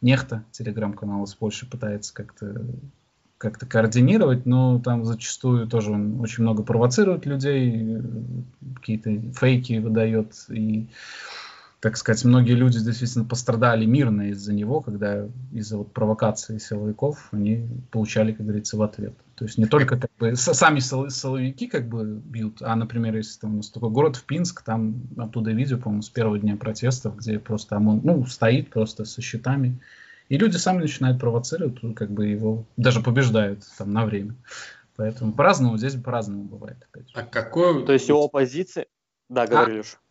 Нехта, 0.00 0.44
телеграм-канал 0.52 1.24
из 1.24 1.34
Польши, 1.34 1.66
пытается 1.66 2.14
как-то 2.14 2.64
как-то 3.38 3.66
координировать, 3.66 4.46
но 4.46 4.80
там 4.80 5.04
зачастую 5.04 5.68
тоже 5.68 5.92
он 5.92 6.20
очень 6.20 6.42
много 6.42 6.64
провоцирует 6.64 7.24
людей, 7.24 7.98
какие-то 8.74 9.32
фейки 9.32 9.78
выдает, 9.78 10.34
и 10.48 10.88
так 11.80 11.96
сказать, 11.96 12.24
многие 12.24 12.54
люди 12.54 12.80
действительно 12.80 13.24
пострадали 13.24 13.84
мирно 13.84 14.30
из-за 14.30 14.52
него, 14.52 14.80
когда 14.80 15.28
из-за 15.52 15.78
вот 15.78 15.92
провокации 15.92 16.58
силовиков 16.58 17.28
они 17.30 17.68
получали, 17.92 18.32
как 18.32 18.46
говорится, 18.46 18.76
в 18.76 18.82
ответ. 18.82 19.14
То 19.36 19.44
есть 19.44 19.58
не 19.58 19.66
только 19.66 19.96
как 19.96 20.10
бы 20.18 20.34
сами 20.34 20.80
силовики 20.80 21.68
как 21.68 21.88
бы 21.88 22.20
бьют, 22.24 22.60
а, 22.62 22.74
например, 22.74 23.16
если 23.16 23.38
там 23.38 23.54
у 23.54 23.56
нас 23.58 23.70
такой 23.70 23.90
город 23.90 24.16
в 24.16 24.24
Пинск, 24.24 24.62
там 24.62 25.02
оттуда 25.16 25.52
видео, 25.52 25.78
по-моему, 25.78 26.02
с 26.02 26.08
первого 26.08 26.38
дня 26.38 26.56
протестов, 26.56 27.16
где 27.16 27.38
просто 27.38 27.76
ОМОН, 27.76 28.00
ну, 28.02 28.26
стоит 28.26 28.70
просто 28.70 29.04
со 29.04 29.22
щитами, 29.22 29.78
и 30.28 30.36
люди 30.36 30.56
сами 30.56 30.80
начинают 30.80 31.20
провоцировать, 31.20 31.78
как 31.94 32.10
бы 32.10 32.26
его 32.26 32.64
даже 32.76 33.00
побеждают 33.00 33.60
там 33.78 33.92
на 33.92 34.04
время. 34.04 34.34
Поэтому 34.96 35.32
по-разному 35.32 35.78
здесь 35.78 35.94
по-разному 35.94 36.42
бывает. 36.42 36.78
Опять 36.92 37.10
А 37.14 37.22
какой... 37.22 37.86
То 37.86 37.92
есть 37.92 38.10
у 38.10 38.20
оппозиции... 38.20 38.86
Да, 39.28 39.46
говоришь. 39.46 39.94
А, 39.94 40.07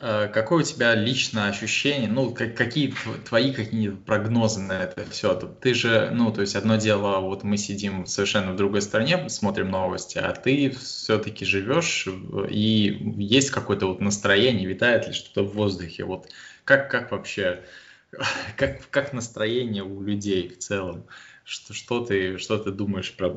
какое 0.00 0.60
у 0.60 0.66
тебя 0.66 0.94
личное 0.94 1.50
ощущение, 1.50 2.08
ну, 2.08 2.32
как, 2.32 2.56
какие 2.56 2.94
твои 3.28 3.52
какие 3.52 3.90
прогнозы 3.90 4.60
на 4.60 4.72
это 4.84 5.04
все? 5.10 5.34
Ты 5.34 5.74
же, 5.74 6.10
ну, 6.12 6.32
то 6.32 6.40
есть 6.40 6.56
одно 6.56 6.76
дело, 6.76 7.20
вот 7.20 7.42
мы 7.42 7.58
сидим 7.58 8.06
совершенно 8.06 8.52
в 8.52 8.56
другой 8.56 8.80
стране, 8.80 9.28
смотрим 9.28 9.70
новости, 9.70 10.16
а 10.16 10.32
ты 10.32 10.70
все-таки 10.70 11.44
живешь, 11.44 12.08
и 12.48 13.14
есть 13.18 13.50
какое-то 13.50 13.86
вот 13.86 14.00
настроение, 14.00 14.66
витает 14.66 15.06
ли 15.06 15.12
что-то 15.12 15.42
в 15.42 15.52
воздухе, 15.52 16.04
вот 16.04 16.30
как, 16.64 16.90
как 16.90 17.10
вообще, 17.10 17.62
как, 18.56 18.88
как 18.88 19.12
настроение 19.12 19.82
у 19.82 20.02
людей 20.02 20.48
в 20.48 20.58
целом? 20.58 21.04
Что, 21.44 21.74
что, 21.74 22.04
ты, 22.04 22.38
что 22.38 22.58
ты 22.58 22.70
думаешь 22.70 23.12
про 23.12 23.28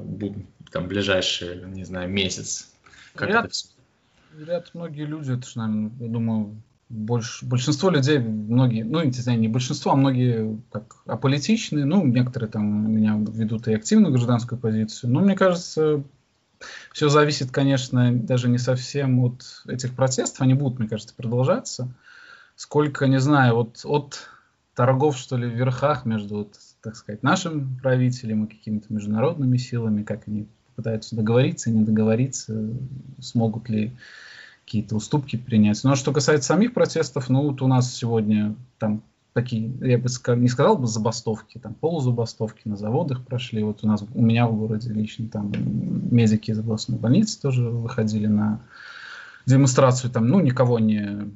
там, 0.71 0.87
ближайший, 0.87 1.65
не 1.65 1.83
знаю, 1.83 2.09
месяц? 2.09 2.71
Как 3.15 3.29
я, 3.29 3.39
это 3.39 3.49
все? 3.49 3.72
Говорят 4.33 4.71
многие 4.73 5.05
люди, 5.05 5.31
это 5.31 5.47
же, 5.47 5.59
наверное, 5.59 5.91
я 5.99 6.07
думаю, 6.07 6.61
больш, 6.89 7.43
большинство 7.43 7.89
людей, 7.89 8.19
многие, 8.19 8.83
ну, 8.83 9.03
не 9.03 9.11
знаю, 9.11 9.39
не 9.39 9.47
большинство, 9.47 9.91
а 9.91 9.95
многие 9.95 10.61
как 10.71 10.95
аполитичные, 11.05 11.85
ну, 11.85 12.05
некоторые 12.05 12.49
там 12.49 12.91
меня 12.91 13.15
ведут 13.17 13.67
и 13.67 13.73
активную 13.73 14.11
гражданскую 14.11 14.59
позицию. 14.59 15.11
Но 15.11 15.21
мне 15.21 15.35
кажется, 15.35 16.03
все 16.91 17.09
зависит, 17.09 17.51
конечно, 17.51 18.13
даже 18.13 18.49
не 18.49 18.57
совсем 18.57 19.19
от 19.19 19.43
этих 19.67 19.95
протестов, 19.95 20.41
они 20.41 20.53
будут, 20.53 20.79
мне 20.79 20.87
кажется, 20.87 21.15
продолжаться. 21.15 21.93
Сколько, 22.55 23.07
не 23.07 23.19
знаю, 23.19 23.55
вот 23.55 23.81
от 23.83 24.29
торгов, 24.75 25.17
что 25.17 25.37
ли, 25.37 25.47
в 25.47 25.55
верхах 25.55 26.05
между, 26.05 26.37
вот, 26.37 26.57
так 26.81 26.95
сказать, 26.95 27.23
нашим 27.23 27.77
правителем 27.81 28.45
и 28.45 28.49
какими-то 28.49 28.93
международными 28.93 29.57
силами, 29.57 30.03
как 30.03 30.27
они 30.27 30.47
пытаются 30.75 31.15
договориться, 31.15 31.71
не 31.71 31.83
договориться, 31.83 32.69
смогут 33.19 33.69
ли 33.69 33.91
какие-то 34.65 34.95
уступки 34.95 35.35
принять. 35.35 35.83
Но 35.83 35.95
что 35.95 36.11
касается 36.11 36.47
самих 36.47 36.73
протестов, 36.73 37.29
ну 37.29 37.43
вот 37.43 37.61
у 37.61 37.67
нас 37.67 37.93
сегодня 37.93 38.55
там 38.79 39.03
такие, 39.33 39.71
я 39.81 39.97
бы 39.97 40.07
не 40.39 40.47
сказал 40.47 40.77
бы 40.77 40.87
забастовки, 40.87 41.57
там 41.57 41.73
полузабастовки 41.73 42.67
на 42.67 42.77
заводах 42.77 43.25
прошли. 43.25 43.63
Вот 43.63 43.83
у 43.83 43.87
нас, 43.87 44.03
у 44.13 44.21
меня 44.21 44.47
в 44.47 44.55
городе 44.55 44.91
лично 44.93 45.27
там 45.27 45.51
медики 46.11 46.51
из 46.51 46.59
областной 46.59 46.97
больницы 46.97 47.41
тоже 47.41 47.63
выходили 47.69 48.27
на 48.27 48.61
демонстрацию, 49.45 50.11
там, 50.11 50.27
ну, 50.27 50.39
никого 50.39 50.79
не 50.79 51.31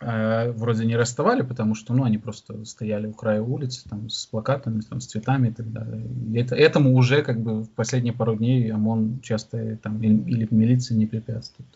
вроде 0.00 0.84
не 0.84 0.96
расставали, 0.96 1.42
потому 1.42 1.74
что, 1.74 1.94
ну, 1.94 2.04
они 2.04 2.18
просто 2.18 2.64
стояли 2.64 3.06
у 3.06 3.12
края 3.12 3.40
улицы, 3.40 3.88
там, 3.88 4.10
с 4.10 4.26
плакатами, 4.26 4.80
там, 4.80 5.00
с 5.00 5.06
цветами 5.06 5.48
и 5.48 5.52
так 5.52 5.72
далее. 5.72 6.02
И 6.32 6.38
это, 6.38 6.54
этому 6.54 6.94
уже, 6.94 7.22
как 7.22 7.40
бы, 7.40 7.62
в 7.62 7.70
последние 7.70 8.12
пару 8.12 8.36
дней 8.36 8.70
ОМОН 8.70 9.20
часто, 9.22 9.76
там, 9.76 10.02
или, 10.02 10.14
или 10.30 10.48
милиция 10.50 10.96
не 10.96 11.06
препятствует. 11.06 11.68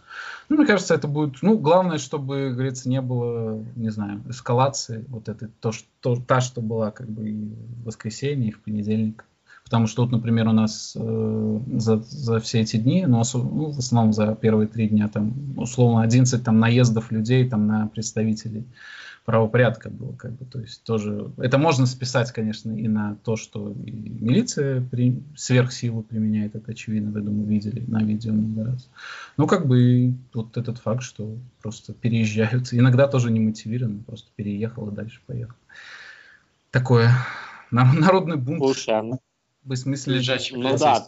Ну, 0.48 0.56
мне 0.56 0.66
кажется, 0.66 0.94
это 0.94 1.08
будет, 1.08 1.42
ну, 1.42 1.58
главное, 1.58 1.98
чтобы, 1.98 2.50
говорится, 2.52 2.88
не 2.90 3.00
было, 3.00 3.64
не 3.76 3.90
знаю, 3.90 4.22
эскалации 4.28 5.04
вот 5.08 5.28
этой, 5.28 5.48
то, 5.60 5.72
что, 5.72 6.16
та, 6.16 6.40
что 6.40 6.60
была, 6.60 6.90
как 6.90 7.08
бы, 7.08 7.30
и 7.30 7.54
в 7.82 7.84
воскресенье, 7.84 8.48
и 8.48 8.52
в 8.52 8.60
понедельник. 8.60 9.24
Потому 9.70 9.86
что 9.86 10.02
вот, 10.02 10.10
например, 10.10 10.48
у 10.48 10.52
нас 10.52 10.96
э, 10.98 11.60
за, 11.76 11.98
за 11.98 12.40
все 12.40 12.62
эти 12.62 12.76
дни, 12.76 13.06
ну, 13.06 13.22
ну, 13.34 13.70
в 13.70 13.78
основном 13.78 14.12
за 14.12 14.34
первые 14.34 14.66
три 14.66 14.88
дня, 14.88 15.06
там, 15.06 15.32
условно, 15.56 16.02
11 16.02 16.42
там, 16.42 16.58
наездов 16.58 17.12
людей 17.12 17.48
там, 17.48 17.68
на 17.68 17.86
представителей 17.86 18.64
правопорядка 19.24 19.88
было, 19.88 20.10
как 20.14 20.32
бы, 20.32 20.44
то 20.44 20.58
есть 20.58 20.82
тоже, 20.82 21.30
это 21.36 21.56
можно 21.56 21.86
списать, 21.86 22.32
конечно, 22.32 22.72
и 22.72 22.88
на 22.88 23.14
то, 23.22 23.36
что 23.36 23.72
и 23.86 23.92
милиция 23.92 24.80
при, 24.80 25.22
сверхсилу 25.36 26.02
применяет, 26.02 26.56
это 26.56 26.72
очевидно, 26.72 27.12
вы, 27.12 27.20
думаю, 27.20 27.46
видели 27.46 27.84
на 27.86 28.02
видео 28.02 28.32
много 28.32 28.72
раз. 28.72 28.88
Ну, 29.36 29.46
как 29.46 29.68
бы 29.68 30.14
вот 30.34 30.56
этот 30.56 30.78
факт, 30.78 31.04
что 31.04 31.36
просто 31.62 31.92
переезжают, 31.92 32.68
иногда 32.72 33.06
тоже 33.06 33.30
не 33.30 33.38
мотивированно, 33.38 34.02
просто 34.04 34.28
переехал 34.34 34.88
и 34.88 34.96
дальше 34.96 35.20
поехал. 35.28 35.54
Такое 36.72 37.12
народный 37.70 38.36
бунт. 38.36 38.58
Слушай, 38.58 38.98
а 38.98 39.02
в 39.62 39.74
смысле 39.74 40.16
лежачий 40.16 40.56
ну, 40.56 40.76
да. 40.76 41.06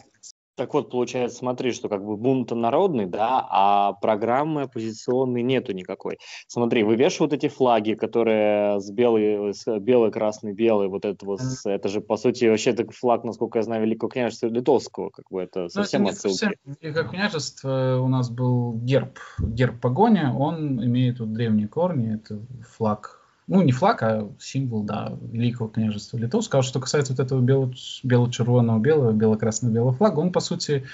Так 0.55 0.75
вот, 0.75 0.91
получается, 0.91 1.39
смотри, 1.39 1.71
что 1.71 1.89
как 1.89 2.05
бы 2.05 2.15
бунт 2.15 2.51
народный, 2.51 3.07
да, 3.07 3.43
а 3.49 3.93
программы 3.93 4.63
оппозиционной 4.63 5.41
нету 5.41 5.73
никакой. 5.73 6.19
Смотри, 6.47 6.83
вывешивают 6.83 7.33
эти 7.33 7.47
флаги, 7.47 7.95
которые 7.95 8.79
с 8.79 8.91
белый, 8.91 9.55
с 9.55 9.65
белый, 9.79 10.11
красный, 10.11 10.53
белый, 10.53 10.89
вот 10.89 11.05
это 11.05 11.25
вот, 11.25 11.39
mm. 11.41 11.71
это 11.71 11.89
же, 11.89 12.01
по 12.01 12.17
сути, 12.17 12.45
вообще 12.45 12.69
это 12.69 12.85
флаг, 12.91 13.23
насколько 13.23 13.57
я 13.57 13.63
знаю, 13.63 13.81
Великого 13.81 14.09
княжества 14.09 14.47
Литовского, 14.47 15.09
как 15.09 15.25
бы 15.31 15.41
это 15.41 15.69
совсем 15.69 16.03
ну, 16.03 16.09
это 16.09 16.17
отсылки. 16.17 16.37
Совсем. 16.37 16.77
Великое 16.81 17.03
княжество 17.05 17.99
у 18.03 18.07
нас 18.07 18.29
был 18.29 18.73
герб, 18.73 19.17
герб 19.39 19.81
погоня, 19.81 20.35
он 20.37 20.83
имеет 20.85 21.19
вот 21.19 21.33
древние 21.33 21.67
корни, 21.67 22.13
это 22.13 22.39
флаг 22.77 23.22
ну, 23.47 23.61
не 23.61 23.71
флаг, 23.71 24.03
а 24.03 24.29
символ, 24.39 24.83
да, 24.83 25.17
Великого 25.31 25.69
княжества 25.69 26.17
Литовского. 26.17 26.63
Что 26.63 26.79
касается 26.79 27.13
вот 27.13 27.19
этого 27.19 27.41
бело-червоного, 27.41 28.79
белого, 28.79 29.11
бело-красного, 29.11 29.73
белого 29.73 29.93
флага, 29.93 30.19
он, 30.19 30.31
по 30.31 30.39
сути, 30.39 30.85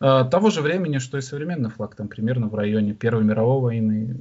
э, 0.00 0.24
того 0.30 0.50
же 0.50 0.62
времени, 0.62 0.98
что 0.98 1.18
и 1.18 1.20
современный 1.20 1.70
флаг, 1.70 1.94
там 1.94 2.08
примерно 2.08 2.48
в 2.48 2.54
районе 2.54 2.94
Первой 2.94 3.24
мировой 3.24 3.60
войны, 3.60 4.16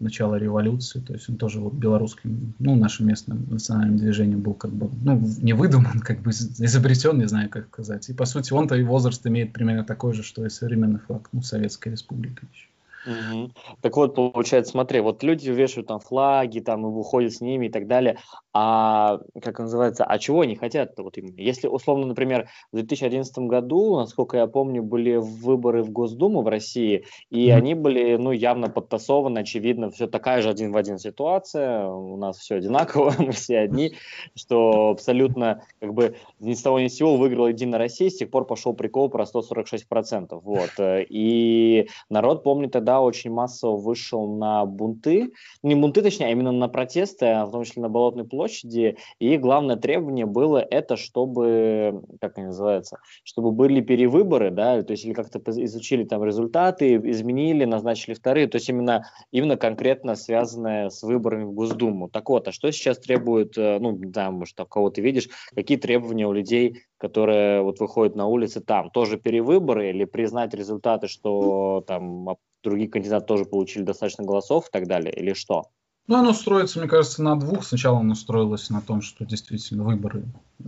начала 0.00 0.36
революции, 0.36 1.00
то 1.00 1.12
есть 1.12 1.28
он 1.28 1.36
тоже 1.36 1.60
вот 1.60 1.74
белорусским, 1.74 2.54
ну, 2.58 2.74
нашим 2.74 3.06
местным 3.06 3.46
национальным 3.50 3.98
движением 3.98 4.40
был 4.40 4.54
как 4.54 4.70
бы, 4.70 4.90
ну, 5.02 5.20
не 5.40 5.52
выдуман, 5.52 6.00
как 6.00 6.20
бы 6.20 6.30
изобретен, 6.30 7.18
не 7.18 7.28
знаю, 7.28 7.50
как 7.50 7.66
сказать. 7.68 8.08
И, 8.08 8.14
по 8.14 8.24
сути, 8.24 8.52
он-то 8.52 8.76
и 8.76 8.82
возраст 8.82 9.26
имеет 9.26 9.52
примерно 9.52 9.84
такой 9.84 10.14
же, 10.14 10.22
что 10.22 10.44
и 10.44 10.48
современный 10.48 11.00
флаг, 11.00 11.28
ну, 11.32 11.42
Советской 11.42 11.90
Республики 11.90 12.40
еще. 12.52 12.68
Угу. 13.06 13.50
Так 13.82 13.96
вот, 13.96 14.14
получается, 14.14 14.72
смотри, 14.72 15.00
вот 15.00 15.22
люди 15.22 15.50
вешают 15.50 15.88
там 15.88 16.00
флаги, 16.00 16.60
там 16.60 16.86
и 16.86 16.90
выходят 16.90 17.32
с 17.32 17.40
ними 17.40 17.66
и 17.66 17.68
так 17.70 17.86
далее. 17.86 18.18
А 18.52 19.18
как 19.42 19.58
называется, 19.58 20.04
а 20.04 20.18
чего 20.18 20.42
они 20.42 20.56
хотят 20.56 20.92
вот 20.98 21.18
именно? 21.18 21.40
Если 21.40 21.66
условно, 21.66 22.06
например, 22.06 22.48
в 22.72 22.76
2011 22.76 23.36
году, 23.38 23.96
насколько 23.96 24.36
я 24.36 24.46
помню, 24.46 24.82
были 24.82 25.16
выборы 25.16 25.82
в 25.82 25.90
Госдуму 25.90 26.42
в 26.42 26.48
России, 26.48 27.04
и 27.30 27.48
mm-hmm. 27.48 27.52
они 27.52 27.74
были, 27.74 28.16
ну, 28.16 28.32
явно 28.32 28.68
подтасованы, 28.68 29.40
очевидно, 29.40 29.90
все 29.90 30.06
такая 30.06 30.40
же 30.40 30.50
один 30.50 30.72
в 30.72 30.76
один 30.76 30.98
ситуация, 30.98 31.86
у 31.88 32.16
нас 32.16 32.38
все 32.38 32.56
одинаково, 32.56 33.14
мы 33.18 33.32
все 33.32 33.58
одни, 33.58 33.94
что 34.36 34.90
абсолютно 34.90 35.64
как 35.80 35.92
бы 35.92 36.16
ни 36.40 36.54
с 36.54 36.62
того 36.62 36.80
ни 36.80 36.88
с 36.88 36.94
сего 36.94 37.16
выиграла 37.16 37.48
Единая 37.48 37.78
Россия, 37.78 38.08
с 38.08 38.16
тех 38.16 38.30
пор 38.30 38.46
пошел 38.46 38.72
прикол 38.74 39.10
про 39.10 39.24
146%. 39.24 40.40
Вот. 40.42 40.70
И 40.78 41.88
народ, 42.08 42.42
помню, 42.44 42.70
тогда 42.70 42.93
очень 43.00 43.30
массово 43.30 43.76
вышел 43.76 44.36
на 44.36 44.64
бунты, 44.64 45.32
не 45.62 45.74
бунты, 45.74 46.02
точнее, 46.02 46.26
а 46.26 46.30
именно 46.30 46.52
на 46.52 46.68
протесты, 46.68 47.26
а 47.26 47.46
в 47.46 47.52
том 47.52 47.64
числе 47.64 47.82
на 47.82 47.88
Болотной 47.88 48.24
площади, 48.24 48.44
площади, 48.44 48.96
и 49.18 49.36
главное 49.36 49.76
требование 49.76 50.26
было 50.26 50.58
это, 50.58 50.96
чтобы, 50.96 52.02
как 52.20 52.38
они 52.38 52.48
называются, 52.48 52.98
чтобы 53.24 53.52
были 53.52 53.80
перевыборы, 53.80 54.50
да, 54.50 54.82
то 54.82 54.92
есть 54.92 55.04
или 55.04 55.12
как-то 55.12 55.40
изучили 55.62 56.04
там 56.04 56.24
результаты, 56.24 56.96
изменили, 56.96 57.64
назначили 57.64 58.14
вторые, 58.14 58.46
то 58.46 58.56
есть 58.56 58.68
именно, 58.68 59.06
именно 59.32 59.56
конкретно 59.56 60.14
связанное 60.14 60.90
с 60.90 61.02
выборами 61.02 61.44
в 61.44 61.52
Госдуму. 61.52 62.08
Так 62.08 62.28
вот, 62.28 62.48
а 62.48 62.52
что 62.52 62.70
сейчас 62.70 62.98
требует, 62.98 63.56
э, 63.56 63.78
ну, 63.78 63.96
да, 63.98 64.30
может, 64.30 64.56
там 64.56 64.66
кого 64.66 64.90
ты 64.90 65.00
видишь, 65.00 65.28
какие 65.54 65.78
требования 65.78 66.26
у 66.26 66.32
людей, 66.32 66.82
которые 66.98 67.62
вот 67.62 67.80
выходят 67.80 68.16
на 68.16 68.26
улицы 68.26 68.60
там? 68.60 68.90
Тоже 68.90 69.18
перевыборы 69.18 69.90
или 69.90 70.04
признать 70.04 70.54
результаты, 70.54 71.08
что 71.08 71.84
там 71.86 72.36
другие 72.64 72.88
кандидаты 72.88 73.26
тоже 73.26 73.44
получили 73.44 73.82
достаточно 73.82 74.24
голосов 74.24 74.68
и 74.68 74.72
так 74.72 74.86
далее, 74.86 75.12
или 75.14 75.32
что? 75.32 75.68
Ну, 76.06 76.16
оно 76.16 76.32
строится, 76.32 76.80
мне 76.80 76.88
кажется, 76.88 77.22
на 77.22 77.36
двух. 77.36 77.64
Сначала 77.64 78.00
оно 78.00 78.14
строилось 78.14 78.68
на 78.70 78.82
том, 78.82 79.00
что 79.00 79.24
действительно 79.24 79.84
выборы 79.84 80.24
э, 80.58 80.64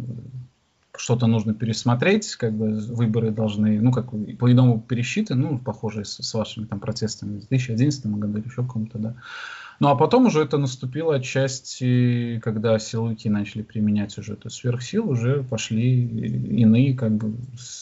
что-то 0.97 1.27
нужно 1.27 1.53
пересмотреть, 1.53 2.37
как 2.37 2.55
бы 2.55 2.79
выборы 2.79 3.31
должны, 3.31 3.81
ну, 3.81 3.93
как 3.93 4.11
по 4.11 4.51
иному 4.51 4.81
пересчитаны, 4.81 5.51
ну, 5.51 5.59
похоже 5.59 6.05
с, 6.05 6.23
с 6.23 6.35
вашими 6.35 6.65
там 6.65 6.81
протестами 6.81 7.37
в 7.37 7.49
2011 7.49 8.07
году 8.07 8.39
или 8.39 8.47
еще 8.47 8.63
каком-то, 8.63 8.99
да. 8.99 9.15
Ну 9.79 9.89
а 9.89 9.95
потом 9.95 10.27
уже 10.27 10.43
это 10.43 10.57
наступило 10.57 11.17
отчасти, 11.17 12.41
когда 12.43 12.79
силовики 12.79 13.29
начали 13.29 13.63
применять 13.63 14.17
уже 14.17 14.33
эту 14.33 14.49
сверхсилу, 14.49 15.13
уже 15.13 15.43
пошли 15.43 16.07
иные, 16.07 16.95
как 16.95 17.13
бы, 17.17 17.35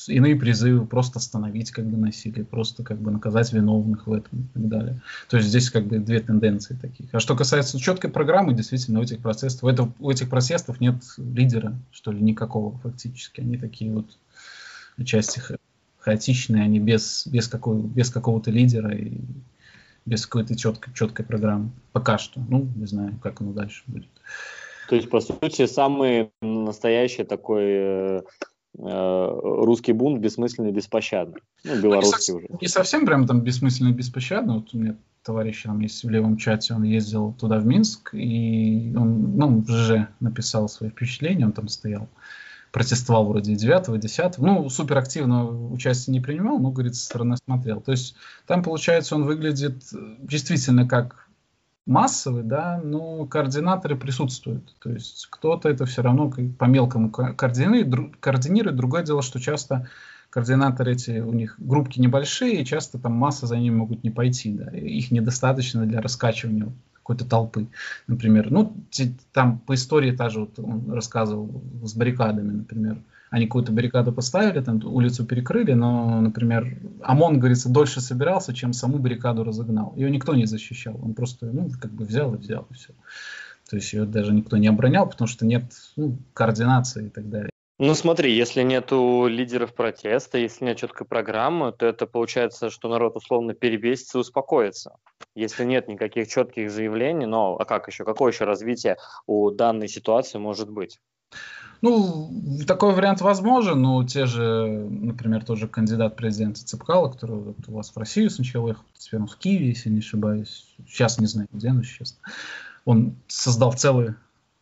иные 0.08 0.34
призывы 0.34 0.86
просто 0.86 1.18
остановить 1.18 1.70
как 1.70 1.86
бы 1.86 1.96
насилие, 1.96 2.44
просто 2.44 2.82
как 2.82 2.98
бы 2.98 3.10
наказать 3.10 3.52
виновных 3.52 4.06
в 4.06 4.12
этом 4.12 4.40
и 4.40 4.46
так 4.54 4.68
далее. 4.68 5.02
То 5.28 5.36
есть 5.36 5.48
здесь 5.48 5.70
как 5.70 5.86
бы 5.86 5.98
две 5.98 6.20
тенденции 6.20 6.74
таких. 6.74 7.06
А 7.12 7.20
что 7.20 7.36
касается 7.36 7.78
четкой 7.78 8.10
программы, 8.10 8.54
действительно, 8.54 8.98
у 8.98 9.02
этих 9.02 9.20
протестов, 9.20 9.62
у, 9.62 10.06
у 10.06 10.10
этих 10.10 10.28
протестов 10.28 10.80
нет 10.80 10.96
лидера, 11.16 11.76
что 11.92 12.10
ли, 12.10 12.20
никакого 12.20 12.76
фактически. 12.78 13.40
Они 13.40 13.56
такие 13.56 13.92
вот 13.92 14.06
части 15.04 15.40
хаотичные, 16.00 16.64
они 16.64 16.80
без, 16.80 17.26
без, 17.26 17.48
какого, 17.48 17.80
без 17.80 18.10
какого-то 18.10 18.50
лидера 18.50 18.94
и 18.94 19.18
без 20.06 20.26
какой-то 20.26 20.56
четкой, 20.56 20.92
четкой 20.94 21.24
программы. 21.24 21.70
Пока 21.92 22.18
что. 22.18 22.40
Ну, 22.48 22.68
не 22.76 22.86
знаю, 22.86 23.18
как 23.22 23.40
оно 23.40 23.52
дальше 23.52 23.82
будет. 23.86 24.08
То 24.88 24.96
есть, 24.96 25.08
по 25.08 25.20
сути, 25.20 25.66
самый 25.66 26.30
настоящий 26.42 27.24
такой 27.24 27.64
э, 27.64 28.22
э 28.78 29.40
русский 29.42 29.92
бунт 29.92 30.20
бессмысленный, 30.20 30.72
беспощадный. 30.72 31.40
Ну, 31.64 31.80
белорусский 31.80 32.34
ну, 32.34 32.40
не 32.40 32.44
уже. 32.46 32.58
Не 32.60 32.68
совсем 32.68 33.06
прям 33.06 33.26
там 33.26 33.40
бессмысленный, 33.40 33.92
беспощадный. 33.92 34.56
Вот 34.56 34.74
у 34.74 34.78
меня 34.78 34.96
товарищ 35.22 35.62
там 35.62 35.80
есть 35.80 36.04
в 36.04 36.10
левом 36.10 36.36
чате, 36.36 36.74
он 36.74 36.82
ездил 36.82 37.32
туда, 37.32 37.58
в 37.58 37.66
Минск, 37.66 38.14
и 38.14 38.92
он, 38.94 39.36
ну, 39.36 39.62
в 39.62 39.68
ЖЖ 39.68 40.08
написал 40.20 40.68
свои 40.68 40.90
впечатления, 40.90 41.46
он 41.46 41.52
там 41.52 41.68
стоял 41.68 42.08
протестовал 42.74 43.26
вроде 43.26 43.54
9 43.54 44.00
10 44.00 44.38
ну, 44.38 44.68
супер 44.68 44.98
активно 44.98 45.46
участие 45.46 46.12
не 46.12 46.20
принимал, 46.20 46.58
но, 46.58 46.72
говорит, 46.72 46.96
со 46.96 47.04
стороны 47.04 47.36
смотрел. 47.36 47.80
То 47.80 47.92
есть 47.92 48.16
там, 48.48 48.64
получается, 48.64 49.14
он 49.14 49.26
выглядит 49.26 49.84
э, 49.94 50.16
действительно 50.18 50.84
как 50.84 51.28
массовый, 51.86 52.42
да, 52.42 52.80
но 52.82 53.26
координаторы 53.26 53.94
присутствуют. 53.94 54.74
То 54.80 54.90
есть 54.90 55.28
кто-то 55.30 55.68
это 55.68 55.86
все 55.86 56.02
равно 56.02 56.28
по 56.58 56.64
мелкому 56.64 57.10
координирует, 57.10 58.16
координирует. 58.16 58.74
Другое 58.74 59.04
дело, 59.04 59.22
что 59.22 59.38
часто 59.38 59.88
координаторы 60.30 60.94
эти, 60.94 61.20
у 61.20 61.32
них 61.32 61.54
группки 61.58 62.00
небольшие, 62.00 62.60
и 62.60 62.64
часто 62.64 62.98
там 62.98 63.12
масса 63.12 63.46
за 63.46 63.56
ними 63.56 63.76
могут 63.76 64.02
не 64.02 64.10
пойти, 64.10 64.52
да, 64.52 64.68
их 64.76 65.12
недостаточно 65.12 65.86
для 65.86 66.00
раскачивания 66.00 66.72
какой-то 67.04 67.26
толпы, 67.26 67.66
например. 68.06 68.50
Ну, 68.50 68.74
там 69.32 69.58
по 69.58 69.74
истории 69.74 70.10
та 70.10 70.30
же, 70.30 70.40
вот 70.40 70.58
он 70.58 70.90
рассказывал 70.90 71.62
с 71.82 71.94
баррикадами, 71.94 72.50
например. 72.50 72.96
Они 73.30 73.46
какую-то 73.46 73.72
баррикаду 73.72 74.12
поставили, 74.12 74.60
там 74.60 74.80
улицу 74.84 75.26
перекрыли, 75.26 75.72
но, 75.74 76.20
например, 76.20 76.78
ОМОН, 77.02 77.40
говорится, 77.40 77.68
дольше 77.68 78.00
собирался, 78.00 78.54
чем 78.54 78.72
саму 78.72 78.98
баррикаду 78.98 79.44
разогнал. 79.44 79.92
Ее 79.96 80.10
никто 80.10 80.34
не 80.34 80.46
защищал, 80.46 80.98
он 81.02 81.14
просто, 81.14 81.46
ну, 81.46 81.68
как 81.80 81.90
бы 81.90 82.04
взял 82.04 82.34
и 82.34 82.38
взял, 82.38 82.66
и 82.70 82.74
все. 82.74 82.92
То 83.68 83.76
есть 83.76 83.92
ее 83.92 84.04
даже 84.04 84.32
никто 84.32 84.56
не 84.56 84.68
оборонял, 84.68 85.06
потому 85.06 85.28
что 85.28 85.44
нет 85.44 85.64
ну, 85.96 86.16
координации 86.32 87.06
и 87.06 87.10
так 87.10 87.28
далее. 87.28 87.50
Ну 87.78 87.94
смотри, 87.94 88.32
если 88.32 88.62
нету 88.62 89.26
лидеров 89.28 89.74
протеста, 89.74 90.38
если 90.38 90.64
нет 90.64 90.76
четкой 90.76 91.08
программы, 91.08 91.72
то 91.72 91.86
это 91.86 92.06
получается, 92.06 92.70
что 92.70 92.88
народ 92.88 93.16
условно 93.16 93.52
перебесится 93.52 94.18
и 94.18 94.20
успокоится. 94.20 94.96
Если 95.34 95.64
нет 95.64 95.88
никаких 95.88 96.28
четких 96.28 96.70
заявлений, 96.70 97.26
но 97.26 97.56
а 97.56 97.64
как 97.64 97.88
еще, 97.88 98.04
какое 98.04 98.32
еще 98.32 98.44
развитие 98.44 98.96
у 99.26 99.50
данной 99.50 99.88
ситуации 99.88 100.38
может 100.38 100.70
быть? 100.70 101.00
Ну, 101.82 102.30
такой 102.66 102.94
вариант 102.94 103.20
возможен, 103.20 103.82
но 103.82 104.04
те 104.04 104.24
же, 104.24 104.66
например, 104.88 105.44
тот 105.44 105.58
же 105.58 105.68
кандидат 105.68 106.16
президента 106.16 106.64
Цепкала, 106.64 107.10
который 107.10 107.36
вот 107.36 107.56
у 107.66 107.72
вас 107.72 107.90
в 107.90 107.98
Россию 107.98 108.30
сначала 108.30 108.68
ехал, 108.68 108.84
теперь 108.96 109.20
он 109.20 109.26
в 109.26 109.36
Киеве, 109.36 109.68
если 109.68 109.90
не 109.90 109.98
ошибаюсь, 109.98 110.74
сейчас 110.86 111.18
не 111.18 111.26
знаю, 111.26 111.48
где, 111.52 111.72
но 111.72 111.82
сейчас. 111.82 112.18
Он 112.86 113.16
создал 113.26 113.72
целый, 113.72 114.14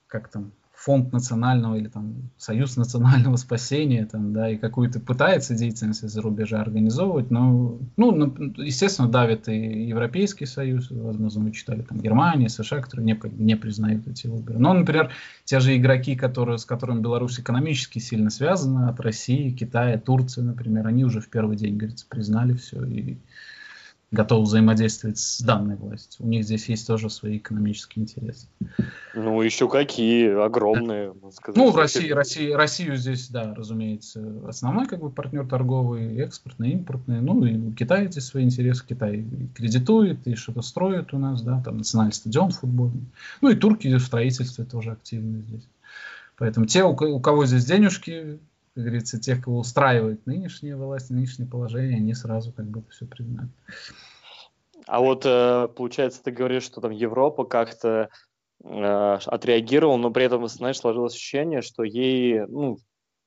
как 0.09 0.29
там, 0.29 0.53
фонд 0.85 1.13
национального 1.13 1.77
или 1.77 1.87
там 1.87 2.31
союз 2.37 2.77
национального 2.77 3.37
спасения, 3.37 4.05
там, 4.05 4.33
да, 4.33 4.51
и 4.51 4.57
какую-то 4.57 4.99
пытается 4.99 5.55
деятельность 5.55 6.03
из-за 6.03 6.21
рубежа 6.21 6.61
организовывать, 6.61 7.31
но, 7.31 7.79
ну, 7.97 8.35
естественно, 8.57 9.09
давит 9.09 9.49
и 9.49 9.87
Европейский 9.87 10.45
Союз, 10.47 10.89
возможно, 10.91 11.45
вы 11.45 11.53
читали, 11.53 11.83
там, 11.83 12.01
Германия, 12.01 12.49
США, 12.49 12.81
которые 12.81 13.07
не, 13.07 13.21
не 13.39 13.57
признают 13.57 14.09
эти 14.09 14.27
выборы. 14.27 14.59
Но, 14.59 14.73
например, 14.73 15.13
те 15.45 15.61
же 15.61 15.77
игроки, 15.77 16.17
которые, 16.17 16.59
с 16.59 16.65
которыми 16.65 17.01
Беларусь 17.01 17.39
экономически 17.39 18.01
сильно 18.01 18.31
связана, 18.31 18.89
от 18.89 18.99
России, 18.99 19.51
Китая, 19.51 19.99
Турции, 19.99 20.41
например, 20.41 20.89
они 20.89 21.05
уже 21.05 21.21
в 21.21 21.29
первый 21.29 21.57
день, 21.57 21.77
говорится, 21.77 22.07
признали 22.09 22.55
все 22.55 22.85
и 22.85 23.19
готовы 24.13 24.45
взаимодействовать 24.45 25.19
с 25.19 25.41
данной 25.41 25.77
властью. 25.77 26.25
У 26.25 26.29
них 26.29 26.45
здесь 26.45 26.69
есть 26.69 26.87
тоже 26.87 27.09
свои 27.11 27.39
экономические 27.39 28.05
интересы. 28.05 28.47
Ну, 29.15 29.41
еще 29.41 29.69
какие 29.69 30.45
огромные. 30.45 31.15
Сказать, 31.33 31.57
ну, 31.57 31.71
в 31.71 31.77
России, 31.77 32.11
России, 32.11 32.53
Россию 32.53 32.97
здесь, 32.97 33.29
да, 33.29 33.55
разумеется, 33.55 34.23
основной 34.47 34.87
как 34.87 35.01
бы 35.01 35.11
партнер 35.11 35.47
торговый, 35.47 36.19
экспортный, 36.19 36.73
импортный. 36.73 37.21
Ну, 37.23 37.45
и 37.45 37.57
у 37.57 37.73
Китая 37.73 38.07
здесь 38.07 38.27
свои 38.27 38.45
интересы. 38.45 38.85
Китай 38.87 39.25
кредитует 39.55 40.27
и 40.27 40.35
что-то 40.35 40.61
строит 40.61 41.15
у 41.15 41.19
нас, 41.19 41.43
да, 41.43 41.63
там 41.65 41.79
национальный 41.79 42.13
стадион 42.13 42.51
футбольный. 42.51 43.07
Ну, 43.41 43.49
и 43.49 43.57
турки 43.57 43.89
в 43.89 44.01
строительстве 44.01 44.65
тоже 44.65 44.93
активны 44.93 45.43
здесь. 45.49 45.67
Поэтому 46.37 46.67
те, 46.67 46.85
у 46.85 47.21
кого 47.21 47.47
здесь 47.47 47.65
денежки, 47.65 48.39
как 48.75 48.85
говорится, 48.85 49.21
тех, 49.21 49.43
кого 49.45 49.59
устраивает 49.59 50.27
нынешняя 50.27 50.77
власть, 50.77 51.11
нынешнее 51.11 51.47
положение, 51.47 51.99
они 51.99 52.15
сразу 52.15 52.53
как 52.53 52.67
бы 52.67 52.83
все 52.91 53.07
признают. 53.07 53.51
А 54.87 55.01
вот, 55.01 55.25
э, 55.27 55.69
получается, 55.77 56.23
ты 56.23 56.31
говоришь, 56.31 56.65
что 56.65 56.81
там 56.81 56.91
Европа 56.91 57.45
как-то 57.45 58.09
э, 58.65 59.19
отреагировала, 59.27 59.97
но 59.97 60.11
при 60.11 60.25
этом, 60.25 60.47
знаешь, 60.49 60.79
сложилось 60.79 61.15
ощущение, 61.15 61.63
что 61.63 61.85
ей, 61.85 62.47
ну, 62.47 62.79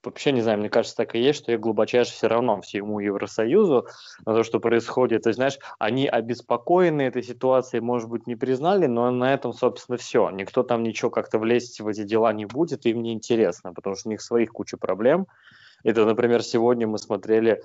вообще 0.06 0.32
не 0.32 0.42
знаю, 0.42 0.60
мне 0.60 0.70
кажется, 0.70 0.98
так 0.98 1.16
и 1.16 1.20
есть, 1.20 1.40
что 1.40 1.52
я 1.52 1.58
глубочайше 1.58 2.12
все 2.12 2.28
равно 2.28 2.62
всему 2.62 3.00
Евросоюзу 3.00 3.88
на 4.26 4.34
то, 4.34 4.44
что 4.44 4.60
происходит. 4.60 5.24
То 5.24 5.30
есть, 5.30 5.38
знаешь, 5.38 5.58
они 5.80 6.08
обеспокоены 6.08 7.04
этой 7.04 7.24
ситуацией, 7.24 7.82
может 7.82 8.10
быть, 8.10 8.28
не 8.28 8.36
признали, 8.36 8.86
но 8.86 9.10
на 9.12 9.34
этом, 9.34 9.54
собственно, 9.54 9.98
все. 9.98 10.30
Никто 10.30 10.64
там 10.64 10.84
ничего 10.84 11.10
как-то 11.10 11.40
влезть 11.40 11.80
в 11.80 11.88
эти 11.88 12.04
дела 12.04 12.34
не 12.34 12.46
будет, 12.46 12.86
им 12.86 13.02
не 13.02 13.14
интересно, 13.14 13.74
потому 13.74 13.96
что 13.96 14.10
у 14.10 14.12
них 14.12 14.22
своих 14.22 14.52
куча 14.52 14.78
проблем. 14.78 15.28
Это, 15.84 16.06
например, 16.06 16.42
сегодня 16.44 16.88
мы 16.88 16.98
смотрели 16.98 17.62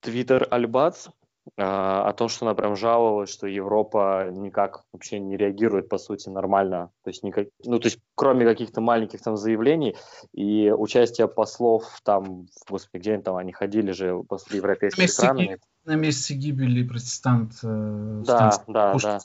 Твиттер 0.00 0.46
Альбац, 0.50 1.08
о 1.56 2.12
том, 2.12 2.28
что 2.28 2.46
она 2.46 2.54
прям 2.54 2.76
жаловалась, 2.76 3.30
что 3.30 3.46
Европа 3.46 4.28
никак 4.30 4.84
вообще 4.92 5.18
не 5.18 5.36
реагирует, 5.36 5.88
по 5.88 5.98
сути, 5.98 6.28
нормально. 6.28 6.90
То 7.04 7.10
есть, 7.10 7.22
никак, 7.22 7.48
ну, 7.64 7.78
то 7.78 7.86
есть 7.86 7.98
кроме 8.14 8.44
каких-то 8.44 8.80
маленьких 8.80 9.20
там 9.22 9.36
заявлений 9.36 9.96
и 10.32 10.70
участия 10.70 11.26
послов 11.26 11.84
там, 12.02 12.46
господи, 12.68 13.00
где 13.00 13.14
они 13.14 13.22
там, 13.22 13.36
они 13.36 13.52
ходили 13.52 13.92
же 13.92 14.22
после 14.28 14.58
европейских 14.58 15.10
стран. 15.10 15.38
На 15.84 15.94
месте 15.94 16.34
гибели 16.34 16.86
протестант. 16.86 17.52
Э, 17.62 18.22
да, 18.26 18.50
да, 18.66 18.94
да. 19.02 19.18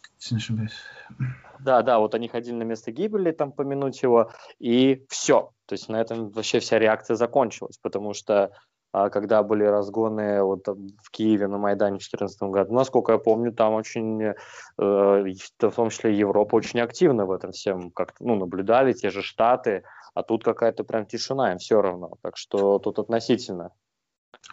Да, 1.60 1.82
да, 1.82 2.00
вот 2.00 2.16
они 2.16 2.28
ходили 2.28 2.56
на 2.56 2.64
место 2.64 2.92
гибели, 2.92 3.32
там 3.32 3.52
помянуть 3.52 4.02
его, 4.02 4.32
и 4.60 5.06
все. 5.10 5.52
То 5.66 5.74
есть 5.74 5.90
на 5.90 6.00
этом 6.00 6.30
вообще 6.30 6.60
вся 6.60 6.80
реакция 6.80 7.16
закончилась, 7.16 7.78
потому 7.82 8.14
что 8.14 8.44
а, 8.44 8.52
когда 9.12 9.44
были 9.44 9.64
разгоны 9.64 10.42
вот 10.42 10.68
в 10.68 11.12
Киеве 11.12 11.48
на 11.48 11.58
Майдане 11.58 11.98
в 11.98 12.08
2014 12.08 12.44
году, 12.44 12.74
насколько 12.74 13.12
я 13.12 13.18
помню, 13.18 13.52
там 13.52 13.74
очень, 13.74 14.22
э, 14.22 14.34
в 14.78 15.72
том 15.76 15.90
числе 15.90 16.18
Европа 16.18 16.56
очень 16.56 16.80
активно 16.80 17.26
в 17.26 17.32
этом 17.32 17.52
всем 17.52 17.92
как 17.92 18.14
ну, 18.20 18.36
наблюдали, 18.36 18.94
те 18.94 19.10
же 19.10 19.22
Штаты, 19.22 19.84
а 20.14 20.24
тут 20.24 20.44
какая-то 20.44 20.84
прям 20.84 21.06
тишина 21.06 21.52
им 21.52 21.58
все 21.58 21.82
равно. 21.82 22.14
Так 22.22 22.38
что 22.38 22.80
тут 22.80 23.00
относительно. 23.00 23.72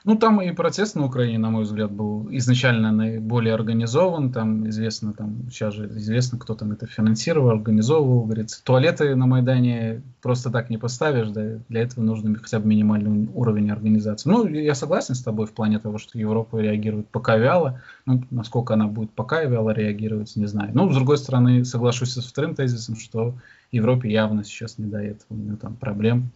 Ну, 0.05 0.17
там 0.17 0.41
и 0.43 0.51
протест 0.51 0.97
на 0.97 1.05
Украине, 1.05 1.39
на 1.39 1.51
мой 1.51 1.63
взгляд, 1.63 1.93
был 1.93 2.27
изначально 2.33 2.91
наиболее 2.91 3.55
организован. 3.55 4.33
Там 4.33 4.69
известно, 4.69 5.13
там 5.13 5.49
сейчас 5.49 5.75
же 5.75 5.87
известно, 5.87 6.39
кто 6.39 6.55
там 6.55 6.73
это 6.73 6.87
финансировал, 6.87 7.51
организовывал. 7.51 8.25
Говорится, 8.25 8.65
туалеты 8.65 9.15
на 9.15 9.27
Майдане 9.27 10.03
просто 10.21 10.51
так 10.51 10.71
не 10.71 10.79
поставишь, 10.79 11.29
да, 11.29 11.59
для 11.69 11.83
этого 11.83 12.03
нужно 12.05 12.37
хотя 12.37 12.59
бы 12.59 12.67
минимальный 12.67 13.29
уровень 13.33 13.71
организации. 13.71 14.29
Ну, 14.29 14.47
я 14.49 14.75
согласен 14.75 15.15
с 15.15 15.23
тобой 15.23 15.47
в 15.47 15.53
плане 15.53 15.79
того, 15.79 15.99
что 15.99 16.19
Европа 16.19 16.57
реагирует 16.57 17.09
пока 17.09 17.37
вяло. 17.37 17.81
Ну, 18.05 18.25
насколько 18.31 18.75
она 18.75 18.89
будет 18.89 19.13
пока 19.13 19.45
вяло 19.45 19.71
реагировать, 19.71 20.35
не 20.35 20.47
знаю. 20.47 20.73
Но, 20.75 20.91
с 20.91 20.95
другой 20.97 21.19
стороны, 21.19 21.65
соглашусь 21.65 22.15
со 22.15 22.23
вторым 22.23 22.57
тезисом, 22.57 22.97
что 22.97 23.35
Европе 23.71 24.11
явно 24.11 24.43
сейчас 24.43 24.79
не 24.79 24.87
до 24.87 24.99
этого. 24.99 25.27
У 25.31 25.35
нее 25.37 25.57
там 25.57 25.77
проблем 25.77 26.33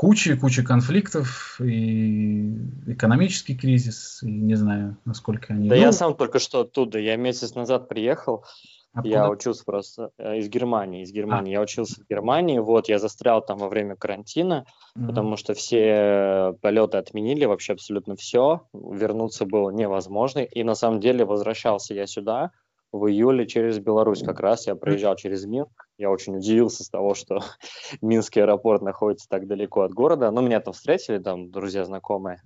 куча, 0.00 0.34
куча 0.34 0.62
конфликтов 0.62 1.60
и 1.60 2.56
экономический 2.86 3.54
кризис, 3.54 4.22
и 4.22 4.30
не 4.30 4.54
знаю, 4.54 4.96
насколько 5.04 5.52
они... 5.52 5.68
Да 5.68 5.74
ну, 5.74 5.80
я 5.82 5.92
сам 5.92 6.16
только 6.16 6.38
что 6.38 6.60
оттуда, 6.60 6.98
я 6.98 7.16
месяц 7.16 7.54
назад 7.54 7.86
приехал, 7.86 8.46
Откуда? 8.92 9.08
Я 9.08 9.28
учился 9.28 9.62
просто 9.64 10.10
э, 10.16 10.38
из 10.38 10.48
Германии, 10.48 11.02
из 11.02 11.12
Германии. 11.12 11.52
А. 11.52 11.58
Я 11.58 11.62
учился 11.62 12.00
в 12.00 12.08
Германии, 12.08 12.58
вот, 12.58 12.88
я 12.88 12.98
застрял 12.98 13.44
там 13.44 13.58
во 13.58 13.68
время 13.68 13.94
карантина, 13.94 14.64
mm-hmm. 14.96 15.06
потому 15.06 15.36
что 15.36 15.52
все 15.52 16.56
полеты 16.62 16.96
отменили, 16.96 17.44
вообще 17.44 17.74
абсолютно 17.74 18.16
все. 18.16 18.62
Вернуться 18.72 19.44
было 19.44 19.70
невозможно. 19.70 20.40
И 20.40 20.64
на 20.64 20.74
самом 20.74 20.98
деле 20.98 21.24
возвращался 21.24 21.94
я 21.94 22.06
сюда, 22.06 22.50
в 22.92 23.06
июле 23.06 23.46
через 23.46 23.78
Беларусь 23.78 24.22
как 24.22 24.40
раз. 24.40 24.66
Я 24.66 24.74
проезжал 24.74 25.16
через 25.16 25.44
Минск. 25.44 25.86
Я 25.98 26.10
очень 26.10 26.36
удивился 26.36 26.84
с 26.84 26.88
того, 26.88 27.14
что 27.14 27.40
Минский 28.00 28.40
аэропорт 28.40 28.82
находится 28.82 29.28
так 29.28 29.46
далеко 29.46 29.82
от 29.82 29.92
города. 29.92 30.30
Ну, 30.30 30.40
меня 30.40 30.60
там 30.60 30.74
встретили, 30.74 31.18
там 31.18 31.50
друзья, 31.50 31.84
знакомые. 31.84 32.42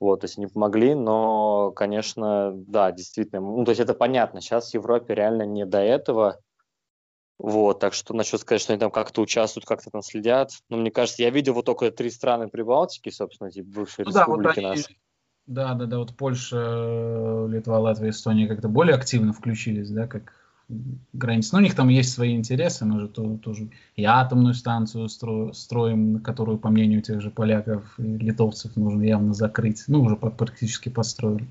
Вот, 0.00 0.22
то 0.22 0.24
есть 0.24 0.36
не 0.36 0.48
помогли, 0.48 0.96
но, 0.96 1.70
конечно, 1.76 2.50
да, 2.54 2.90
действительно, 2.90 3.40
ну, 3.40 3.64
то 3.64 3.70
есть 3.70 3.80
это 3.80 3.94
понятно, 3.94 4.40
сейчас 4.40 4.72
в 4.72 4.74
Европе 4.74 5.14
реально 5.14 5.44
не 5.44 5.64
до 5.64 5.78
этого, 5.78 6.40
вот, 7.38 7.78
так 7.78 7.94
что 7.94 8.12
насчет 8.12 8.40
сказать, 8.40 8.60
что 8.60 8.72
они 8.72 8.80
там 8.80 8.90
как-то 8.90 9.20
участвуют, 9.20 9.64
как-то 9.64 9.90
там 9.90 10.02
следят, 10.02 10.50
ну, 10.68 10.76
мне 10.76 10.90
кажется, 10.90 11.22
я 11.22 11.30
видел 11.30 11.54
вот 11.54 11.66
только 11.66 11.92
три 11.92 12.10
страны 12.10 12.48
Прибалтики, 12.48 13.10
собственно, 13.10 13.52
типа 13.52 13.68
бывшие 13.68 14.04
ну, 14.04 14.10
республики 14.10 14.42
да, 14.42 14.48
вот 14.48 14.58
они, 14.58 14.66
наши. 14.66 14.96
Да, 15.46 15.74
да, 15.74 15.86
да, 15.86 15.98
вот 15.98 16.16
Польша, 16.16 17.46
Литва, 17.48 17.78
Латвия, 17.78 18.10
Эстония 18.10 18.46
как-то 18.46 18.68
более 18.68 18.94
активно 18.94 19.32
включились, 19.32 19.90
да, 19.90 20.06
как 20.06 20.32
границы. 21.12 21.50
Но 21.52 21.58
у 21.58 21.62
них 21.62 21.74
там 21.74 21.88
есть 21.88 22.12
свои 22.12 22.34
интересы, 22.34 22.84
мы 22.84 23.00
же 23.00 23.08
то, 23.08 23.36
тоже 23.36 23.68
и 23.96 24.04
атомную 24.04 24.54
станцию 24.54 25.08
стро, 25.08 25.52
строим, 25.52 26.20
которую, 26.20 26.58
по 26.58 26.70
мнению 26.70 27.02
тех 27.02 27.20
же 27.20 27.30
поляков 27.30 27.98
и 27.98 28.02
литовцев, 28.02 28.76
нужно 28.76 29.02
явно 29.02 29.34
закрыть. 29.34 29.84
Ну, 29.88 30.02
уже 30.02 30.16
практически 30.16 30.88
построили. 30.88 31.46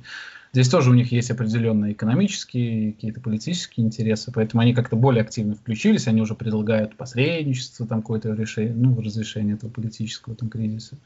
Здесь 0.53 0.67
тоже 0.67 0.89
у 0.89 0.93
них 0.93 1.13
есть 1.13 1.31
определенные 1.31 1.93
экономические, 1.93 2.91
какие-то 2.91 3.21
политические 3.21 3.85
интересы, 3.85 4.33
поэтому 4.33 4.61
они 4.61 4.73
как-то 4.73 4.97
более 4.97 5.21
активно 5.21 5.55
включились, 5.55 6.07
они 6.07 6.21
уже 6.21 6.35
предлагают 6.35 6.97
посредничество, 6.97 7.87
там 7.87 8.01
какое-то 8.01 8.33
решение, 8.33 8.73
ну, 8.73 8.99
разрешение 8.99 9.55
этого 9.55 9.69
политического 9.69 10.35
там 10.35 10.49
кризиса. 10.49 10.97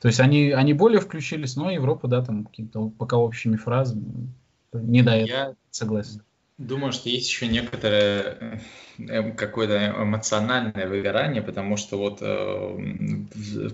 То 0.00 0.08
есть 0.08 0.18
они, 0.18 0.50
они 0.52 0.72
более 0.72 1.00
включились, 1.00 1.56
но 1.56 1.70
Европа, 1.70 2.08
да, 2.08 2.24
там 2.24 2.44
какими-то 2.44 2.88
пока 2.96 3.18
общими 3.18 3.56
фразами, 3.56 4.28
не 4.72 5.02
до 5.02 5.10
этого, 5.10 5.36
Я... 5.36 5.54
согласен. 5.70 6.22
Думаю, 6.58 6.92
что 6.92 7.10
есть 7.10 7.28
еще 7.28 7.48
некоторое 7.48 8.62
э, 8.96 9.32
какое-то 9.32 10.02
эмоциональное 10.02 10.88
выгорание, 10.88 11.42
потому 11.42 11.76
что 11.76 11.98
вот 11.98 12.22
э, 12.22 13.26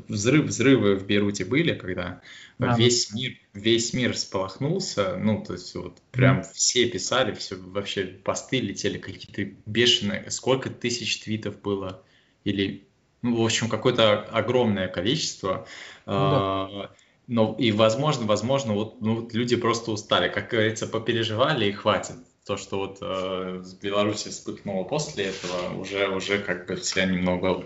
взрыв, 0.08 0.46
взрывы 0.46 0.96
в 0.96 1.06
Бейруте 1.06 1.44
были, 1.44 1.74
когда 1.74 2.20
да. 2.58 2.74
весь 2.76 3.12
мир, 3.12 3.38
весь 3.54 3.92
мир 3.92 4.16
сполохнулся, 4.16 5.16
ну, 5.16 5.44
то 5.44 5.52
есть 5.52 5.72
вот 5.76 5.98
прям 6.10 6.40
mm. 6.40 6.46
все 6.54 6.88
писали, 6.88 7.32
все 7.34 7.54
вообще 7.54 8.02
посты 8.04 8.58
летели 8.58 8.98
какие-то 8.98 9.54
бешеные, 9.64 10.28
сколько 10.30 10.68
тысяч 10.68 11.20
твитов 11.20 11.60
было, 11.62 12.02
или, 12.42 12.88
ну, 13.22 13.40
в 13.40 13.44
общем, 13.44 13.68
какое-то 13.68 14.22
огромное 14.22 14.88
количество. 14.88 15.68
Ну, 16.04 16.12
да. 16.12 16.90
Но 17.28 17.54
и 17.56 17.70
возможно, 17.70 18.26
возможно, 18.26 18.72
вот 18.74 19.00
ну, 19.00 19.28
люди 19.32 19.54
просто 19.54 19.92
устали, 19.92 20.28
как 20.28 20.50
говорится, 20.50 20.88
попереживали 20.88 21.66
и 21.66 21.72
хватит 21.72 22.16
то, 22.44 22.56
что 22.56 22.78
вот 22.78 22.98
э, 23.00 23.60
с 23.62 23.74
Беларуси 23.74 24.28
вспыхнуло 24.28 24.84
после 24.84 25.26
этого, 25.26 25.78
уже, 25.78 26.08
уже 26.08 26.38
как 26.38 26.66
бы 26.66 26.76
все 26.76 27.06
немного, 27.06 27.64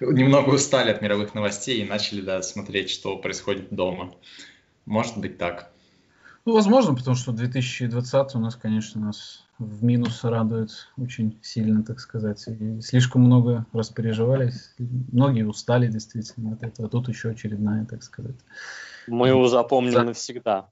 немного 0.00 0.50
устали 0.50 0.90
от 0.90 1.02
мировых 1.02 1.34
новостей 1.34 1.82
и 1.82 1.88
начали, 1.88 2.20
да, 2.20 2.42
смотреть, 2.42 2.90
что 2.90 3.16
происходит 3.16 3.70
дома. 3.70 4.14
Может 4.86 5.18
быть 5.18 5.38
так. 5.38 5.70
Ну, 6.44 6.54
возможно, 6.54 6.94
потому 6.94 7.14
что 7.14 7.32
2020 7.32 8.34
у 8.34 8.38
нас, 8.38 8.56
конечно, 8.56 9.00
нас 9.00 9.44
в 9.58 9.84
минус 9.84 10.24
радует 10.24 10.70
очень 10.96 11.38
сильно, 11.42 11.84
так 11.84 12.00
сказать. 12.00 12.42
И 12.48 12.80
слишком 12.80 13.22
много 13.22 13.66
распереживались. 13.72 14.74
Многие 14.78 15.44
устали 15.44 15.88
действительно 15.88 16.54
от 16.54 16.62
этого. 16.62 16.88
А 16.88 16.90
тут 16.90 17.08
еще 17.08 17.30
очередная, 17.30 17.84
так 17.84 18.02
сказать. 18.02 18.36
Мы 19.06 19.28
его 19.28 19.46
запомним 19.48 19.92
За... 19.92 20.04
навсегда. 20.04 20.70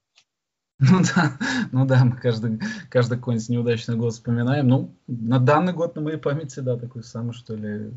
Ну 0.79 1.01
да, 1.15 1.37
ну 1.71 1.85
да, 1.85 2.05
мы 2.05 2.17
каждый, 2.17 2.59
каждый 2.89 3.17
какой-нибудь 3.17 3.49
неудачный 3.49 3.95
год 3.95 4.13
вспоминаем. 4.13 4.67
Ну, 4.67 4.95
на 5.07 5.39
данный 5.39 5.73
год 5.73 5.95
на 5.95 6.01
моей 6.01 6.17
памяти, 6.17 6.59
да, 6.59 6.77
такой 6.77 7.03
самый, 7.03 7.33
что 7.33 7.55
ли, 7.55 7.93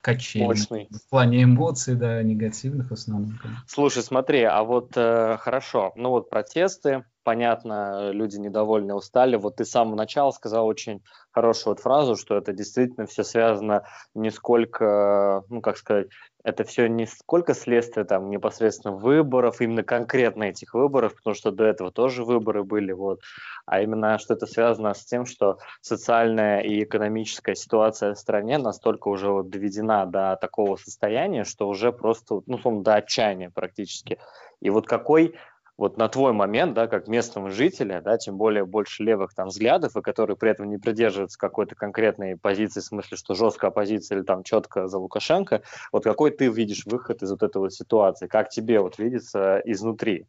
качельный. 0.00 0.46
Мощный. 0.48 0.88
В 0.90 1.08
плане 1.08 1.44
эмоций, 1.44 1.94
да, 1.94 2.20
негативных 2.22 2.90
в 2.90 2.94
основном. 2.94 3.38
Слушай, 3.68 4.02
смотри, 4.02 4.42
а 4.42 4.64
вот 4.64 4.92
э, 4.96 5.36
хорошо, 5.38 5.92
ну 5.94 6.10
вот 6.10 6.30
протесты, 6.30 7.04
понятно, 7.30 8.10
люди 8.10 8.38
недовольны, 8.38 8.92
устали. 8.92 9.36
Вот 9.36 9.54
ты 9.54 9.64
с 9.64 9.70
самого 9.70 9.94
начала 9.94 10.32
сказал 10.32 10.66
очень 10.66 11.00
хорошую 11.30 11.74
вот 11.74 11.80
фразу, 11.80 12.16
что 12.16 12.36
это 12.36 12.52
действительно 12.52 13.06
все 13.06 13.22
связано 13.22 13.84
не 14.14 14.30
сколько, 14.30 15.44
ну 15.48 15.60
как 15.60 15.76
сказать, 15.76 16.08
это 16.42 16.64
все 16.64 16.88
не 16.88 17.06
сколько 17.06 17.54
следствие 17.54 18.04
там 18.04 18.30
непосредственно 18.30 18.96
выборов, 18.96 19.60
именно 19.60 19.84
конкретно 19.84 20.44
этих 20.44 20.74
выборов, 20.74 21.14
потому 21.14 21.34
что 21.34 21.52
до 21.52 21.62
этого 21.62 21.92
тоже 21.92 22.24
выборы 22.24 22.64
были, 22.64 22.90
вот, 22.90 23.20
а 23.64 23.80
именно 23.80 24.18
что 24.18 24.34
это 24.34 24.46
связано 24.46 24.92
с 24.92 25.04
тем, 25.04 25.24
что 25.24 25.58
социальная 25.82 26.62
и 26.62 26.82
экономическая 26.82 27.54
ситуация 27.54 28.14
в 28.14 28.18
стране 28.18 28.58
настолько 28.58 29.06
уже 29.06 29.30
вот 29.30 29.50
доведена 29.50 30.04
до 30.04 30.36
такого 30.40 30.74
состояния, 30.74 31.44
что 31.44 31.68
уже 31.68 31.92
просто, 31.92 32.40
ну, 32.46 32.82
до 32.82 32.94
отчаяния 32.94 33.50
практически. 33.50 34.18
И 34.60 34.68
вот 34.68 34.86
какой 34.86 35.36
вот 35.80 35.96
на 35.96 36.08
твой 36.08 36.34
момент, 36.34 36.74
да, 36.74 36.86
как 36.88 37.08
местного 37.08 37.50
жителя, 37.50 38.02
да, 38.04 38.18
тем 38.18 38.36
более 38.36 38.66
больше 38.66 39.02
левых 39.02 39.32
там 39.32 39.48
взглядов, 39.48 39.96
и 39.96 40.02
которые 40.02 40.36
при 40.36 40.50
этом 40.50 40.68
не 40.68 40.76
придерживаются 40.76 41.38
какой-то 41.38 41.74
конкретной 41.74 42.36
позиции, 42.36 42.80
в 42.80 42.84
смысле, 42.84 43.16
что 43.16 43.34
жесткая 43.34 43.70
оппозиция 43.70 44.18
или 44.18 44.22
там 44.22 44.42
четко 44.42 44.88
за 44.88 44.98
Лукашенко, 44.98 45.62
вот 45.90 46.04
какой 46.04 46.32
ты 46.32 46.48
видишь 46.48 46.84
выход 46.84 47.22
из 47.22 47.30
вот 47.30 47.42
этой 47.42 47.56
вот 47.56 47.72
ситуации? 47.72 48.26
Как 48.26 48.50
тебе 48.50 48.78
вот 48.80 48.98
видится 48.98 49.62
изнутри? 49.64 50.26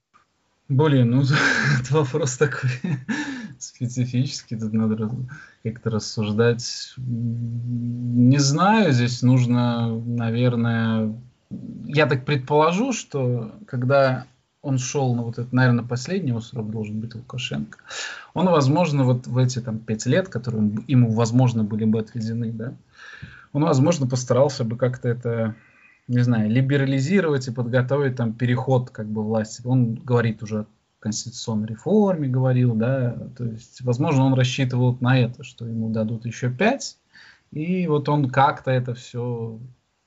Блин, 0.69 1.11
ну 1.11 1.23
это 1.81 1.95
вопрос 1.95 2.37
такой 2.37 2.69
специфический, 3.59 4.55
тут 4.55 4.71
надо 4.71 5.09
как-то 5.63 5.89
рассуждать. 5.89 6.93
Не 6.95 8.37
знаю, 8.37 8.93
здесь 8.93 9.21
нужно, 9.21 9.99
наверное, 9.99 11.13
я 11.83 12.05
так 12.05 12.23
предположу, 12.23 12.93
что 12.93 13.51
когда 13.67 14.27
он 14.61 14.77
шел 14.77 15.15
на 15.15 15.23
вот 15.23 15.39
это, 15.39 15.53
наверное, 15.55 15.83
последний 15.83 16.39
срок 16.41 16.69
должен 16.69 16.99
быть 16.99 17.15
Лукашенко, 17.15 17.79
он, 18.33 18.47
возможно, 18.47 19.03
вот 19.03 19.27
в 19.27 19.37
эти 19.37 19.59
там 19.59 19.79
пять 19.79 20.05
лет, 20.05 20.29
которые 20.29 20.77
ему, 20.87 21.11
возможно, 21.11 21.63
были 21.63 21.85
бы 21.85 21.99
отведены, 21.99 22.51
да, 22.51 22.73
он, 23.53 23.63
возможно, 23.63 24.07
постарался 24.07 24.63
бы 24.63 24.77
как-то 24.77 25.09
это, 25.09 25.55
не 26.07 26.19
знаю, 26.19 26.49
либерализировать 26.49 27.47
и 27.47 27.51
подготовить 27.51 28.15
там 28.15 28.33
переход 28.33 28.89
как 28.91 29.07
бы 29.07 29.23
власти. 29.23 29.61
Он 29.65 29.95
говорит 29.95 30.41
уже 30.41 30.65
конституционной 30.99 31.67
реформе 31.67 32.29
говорил, 32.29 32.75
да, 32.75 33.17
то 33.35 33.43
есть, 33.43 33.81
возможно, 33.81 34.23
он 34.23 34.35
рассчитывал 34.35 34.95
на 35.01 35.19
это, 35.19 35.43
что 35.43 35.65
ему 35.65 35.89
дадут 35.89 36.25
еще 36.25 36.49
пять, 36.49 36.97
и 37.51 37.87
вот 37.87 38.07
он 38.07 38.29
как-то 38.29 38.71
это 38.71 38.93
все, 38.93 39.59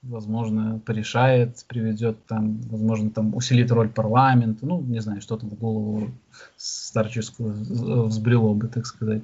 возможно, 0.08 0.80
порешает, 0.84 1.64
приведет 1.68 2.24
там, 2.26 2.60
возможно, 2.62 3.10
там 3.10 3.34
усилит 3.34 3.70
роль 3.70 3.88
парламента, 3.88 4.66
ну, 4.66 4.80
не 4.80 5.00
знаю, 5.00 5.20
что 5.20 5.36
там 5.36 5.50
в 5.50 5.54
голову 5.54 6.10
старческую 6.56 8.06
взбрело 8.06 8.54
бы, 8.54 8.68
так 8.68 8.86
сказать. 8.86 9.22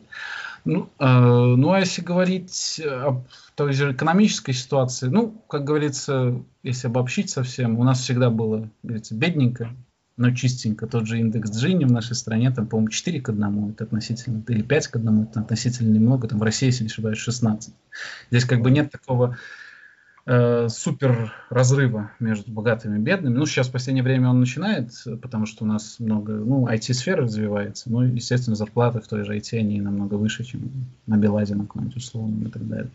Ну, 0.64 0.88
э, 0.98 1.06
ну, 1.06 1.72
а 1.72 1.80
если 1.80 2.02
говорить 2.02 2.80
о 2.84 3.22
той 3.54 3.72
же 3.72 3.92
экономической 3.92 4.52
ситуации, 4.52 5.08
ну, 5.08 5.42
как 5.48 5.64
говорится, 5.64 6.42
если 6.62 6.88
обобщить 6.88 7.30
совсем, 7.30 7.78
у 7.78 7.84
нас 7.84 8.00
всегда 8.00 8.30
было, 8.30 8.68
говорится, 8.82 9.14
бедненько, 9.14 9.70
но 10.16 10.32
чистенько. 10.32 10.86
Тот 10.86 11.06
же 11.06 11.18
индекс 11.18 11.50
Джини 11.50 11.84
в 11.84 11.92
нашей 11.92 12.14
стране, 12.14 12.50
там, 12.50 12.66
по-моему, 12.66 12.90
4 12.90 13.20
к 13.22 13.30
1, 13.30 13.70
это 13.70 13.84
относительно, 13.84 14.42
или 14.48 14.60
5 14.60 14.88
к 14.88 14.96
1, 14.96 15.22
это 15.22 15.40
относительно 15.40 15.94
немного, 15.94 16.28
там 16.28 16.38
в 16.38 16.42
России, 16.42 16.66
если 16.66 16.84
не 16.84 16.90
ошибаюсь, 16.90 17.18
16. 17.18 17.72
Здесь 18.30 18.44
как 18.44 18.60
бы 18.60 18.70
нет 18.70 18.90
такого 18.90 19.38
э, 20.30 20.68
супер 20.68 21.32
разрыва 21.50 22.12
между 22.20 22.52
богатыми 22.52 22.98
и 22.98 23.00
бедными. 23.00 23.36
Ну, 23.36 23.46
сейчас 23.46 23.68
в 23.68 23.72
последнее 23.72 24.04
время 24.04 24.30
он 24.30 24.38
начинает, 24.38 24.92
потому 25.20 25.46
что 25.46 25.64
у 25.64 25.66
нас 25.66 25.96
много, 25.98 26.34
ну, 26.34 26.68
IT-сфера 26.68 27.22
развивается, 27.22 27.90
ну, 27.90 28.02
естественно, 28.02 28.54
зарплаты 28.54 29.00
в 29.00 29.08
той 29.08 29.24
же 29.24 29.36
IT, 29.36 29.58
они 29.58 29.80
намного 29.80 30.14
выше, 30.14 30.44
чем 30.44 30.70
на 31.06 31.16
Белазе, 31.16 31.56
на 31.56 31.64
каком-нибудь 31.64 31.96
условном 31.96 32.46
и 32.46 32.50
так 32.50 32.66
далее. 32.68 32.90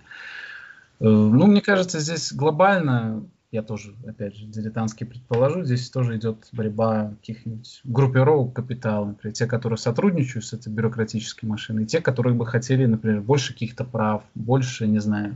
Э, 1.01 1.05
ну, 1.05 1.47
мне 1.47 1.61
кажется, 1.61 1.99
здесь 1.99 2.31
глобально 2.31 3.23
я 3.51 3.61
тоже, 3.61 3.93
опять 4.05 4.35
же, 4.35 4.47
дилетантски 4.47 5.05
предположу, 5.05 5.63
здесь 5.63 5.89
тоже 5.89 6.17
идет 6.17 6.49
борьба 6.51 7.13
каких-нибудь 7.21 7.81
группировок 7.85 8.53
капитала, 8.53 9.05
например, 9.05 9.33
те, 9.33 9.45
которые 9.45 9.77
сотрудничают 9.77 10.45
с 10.45 10.51
этой 10.51 10.73
бюрократической 10.73 11.45
машиной, 11.45 11.85
те, 11.85 12.01
которые 12.01 12.33
бы 12.33 12.45
хотели, 12.45 12.85
например, 12.85 13.21
больше 13.21 13.53
каких-то 13.53 13.85
прав, 13.85 14.23
больше, 14.35 14.87
не 14.87 14.99
знаю, 14.99 15.35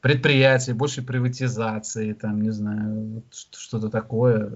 предприятий, 0.00 0.72
больше 0.72 1.02
приватизации, 1.02 2.12
там, 2.12 2.40
не 2.40 2.50
знаю, 2.50 3.22
что-то 3.30 3.88
такое. 3.88 4.52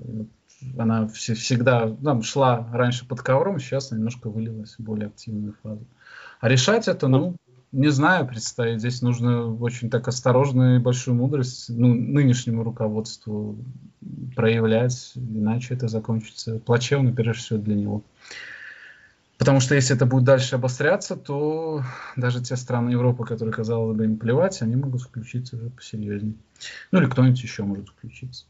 Она 0.79 1.09
всегда 1.09 1.91
там, 2.03 2.23
шла 2.23 2.69
раньше 2.73 3.07
под 3.07 3.21
ковром, 3.23 3.59
сейчас 3.59 3.91
немножко 3.91 4.31
вылилась 4.31 4.77
в 4.79 4.83
более 4.83 5.09
активную 5.09 5.55
фазу. 5.63 5.87
А 6.41 6.49
решать 6.49 6.89
это, 6.89 7.09
ну, 7.09 7.37
не 7.75 7.89
знаю 7.89 8.27
представить. 8.27 8.79
Здесь 8.79 9.03
нужно 9.03 9.53
очень 9.53 9.91
так 9.91 10.07
осторожно 10.07 10.77
и 10.77 10.79
большую 10.79 11.17
мудрость 11.17 11.69
ну, 11.69 11.89
нынешнему 11.93 12.63
руководству 12.63 13.59
проявлять, 14.37 15.13
иначе 15.17 15.75
это 15.75 15.89
закончится 15.89 16.61
плачевно, 16.61 17.13
прежде 17.13 17.43
всего, 17.43 17.59
для 17.59 17.75
него. 17.75 18.03
Потому 19.39 19.61
что 19.61 19.75
если 19.75 19.97
это 19.97 20.07
будет 20.07 20.25
дальше 20.25 20.55
обостряться, 20.55 21.17
то 21.17 21.83
даже 22.17 22.43
те 22.43 22.57
страны 22.57 22.91
Европы, 22.91 23.25
которые, 23.25 23.53
казалось 23.53 23.97
бы, 23.97 24.05
им 24.05 24.17
плевать, 24.17 24.63
они 24.63 24.77
могут 24.77 25.03
включиться 25.03 25.57
уже 25.57 25.71
посерьезнее. 25.71 26.37
Ну 26.93 27.01
или 27.01 27.09
кто-нибудь 27.09 27.43
еще 27.43 27.65
может 27.65 27.89
включиться. 27.89 28.47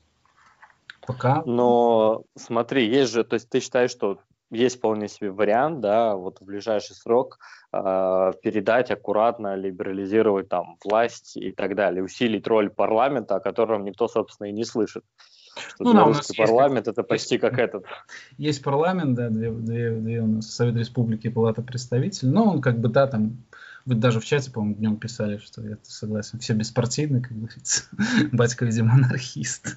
Пока. 1.07 1.43
Но 1.47 2.25
смотри, 2.37 2.89
есть 2.89 3.13
же, 3.13 3.25
то 3.25 3.35
есть 3.35 3.49
ты 3.49 3.61
считаешь, 3.61 3.91
что 3.91 4.21
есть 4.51 4.77
вполне 4.77 5.09
себе 5.09 5.31
вариант, 5.31 5.81
да, 5.81 6.15
вот 6.17 6.41
в 6.41 6.45
ближайший 6.45 6.95
срок 6.95 7.39
э, 7.73 8.33
передать 8.43 8.91
аккуратно, 8.91 9.57
либерализировать 9.57 10.49
там 10.49 10.77
власть 10.85 11.37
и 11.37 11.51
так 11.51 11.75
далее, 11.75 12.05
усилить 12.05 12.47
роль 12.47 12.71
парламента, 12.71 13.37
о 13.37 13.41
котором 13.41 13.85
никто, 13.85 14.07
собственно, 14.07 14.49
и 14.49 14.53
не 14.53 14.65
слышит. 14.65 15.05
Что 15.17 15.34
ну, 15.79 15.93
да, 15.93 16.05
русский 16.05 16.37
парламент 16.37 16.89
это 16.89 17.03
почти 17.03 17.39
как 17.39 17.59
этот. 17.59 17.85
Есть 18.39 18.63
парламент, 18.63 19.15
да, 19.15 19.29
две, 19.29 19.51
две, 19.51 19.91
две 19.91 20.21
у 20.23 20.27
нас 20.27 20.51
Совет 20.51 20.77
Республики 20.77 21.27
и 21.27 21.31
Палата 21.31 21.63
представителей, 21.63 22.31
но 22.31 22.45
он 22.45 22.61
как 22.61 22.79
бы, 22.81 22.89
да, 22.89 23.07
там 23.07 23.39
вы 23.87 23.97
даже 23.97 24.19
в 24.19 24.25
чате, 24.25 24.51
по-моему, 24.51 24.77
днем 24.77 24.97
писали, 24.97 25.37
что 25.37 25.63
я 25.63 25.77
согласен. 25.83 26.39
Все 26.39 26.55
беспартийные, 26.55 27.23
как 27.23 27.37
говорится. 27.37 27.85
Батька, 28.33 28.65
видимо, 28.65 28.95
анархист. 28.95 29.77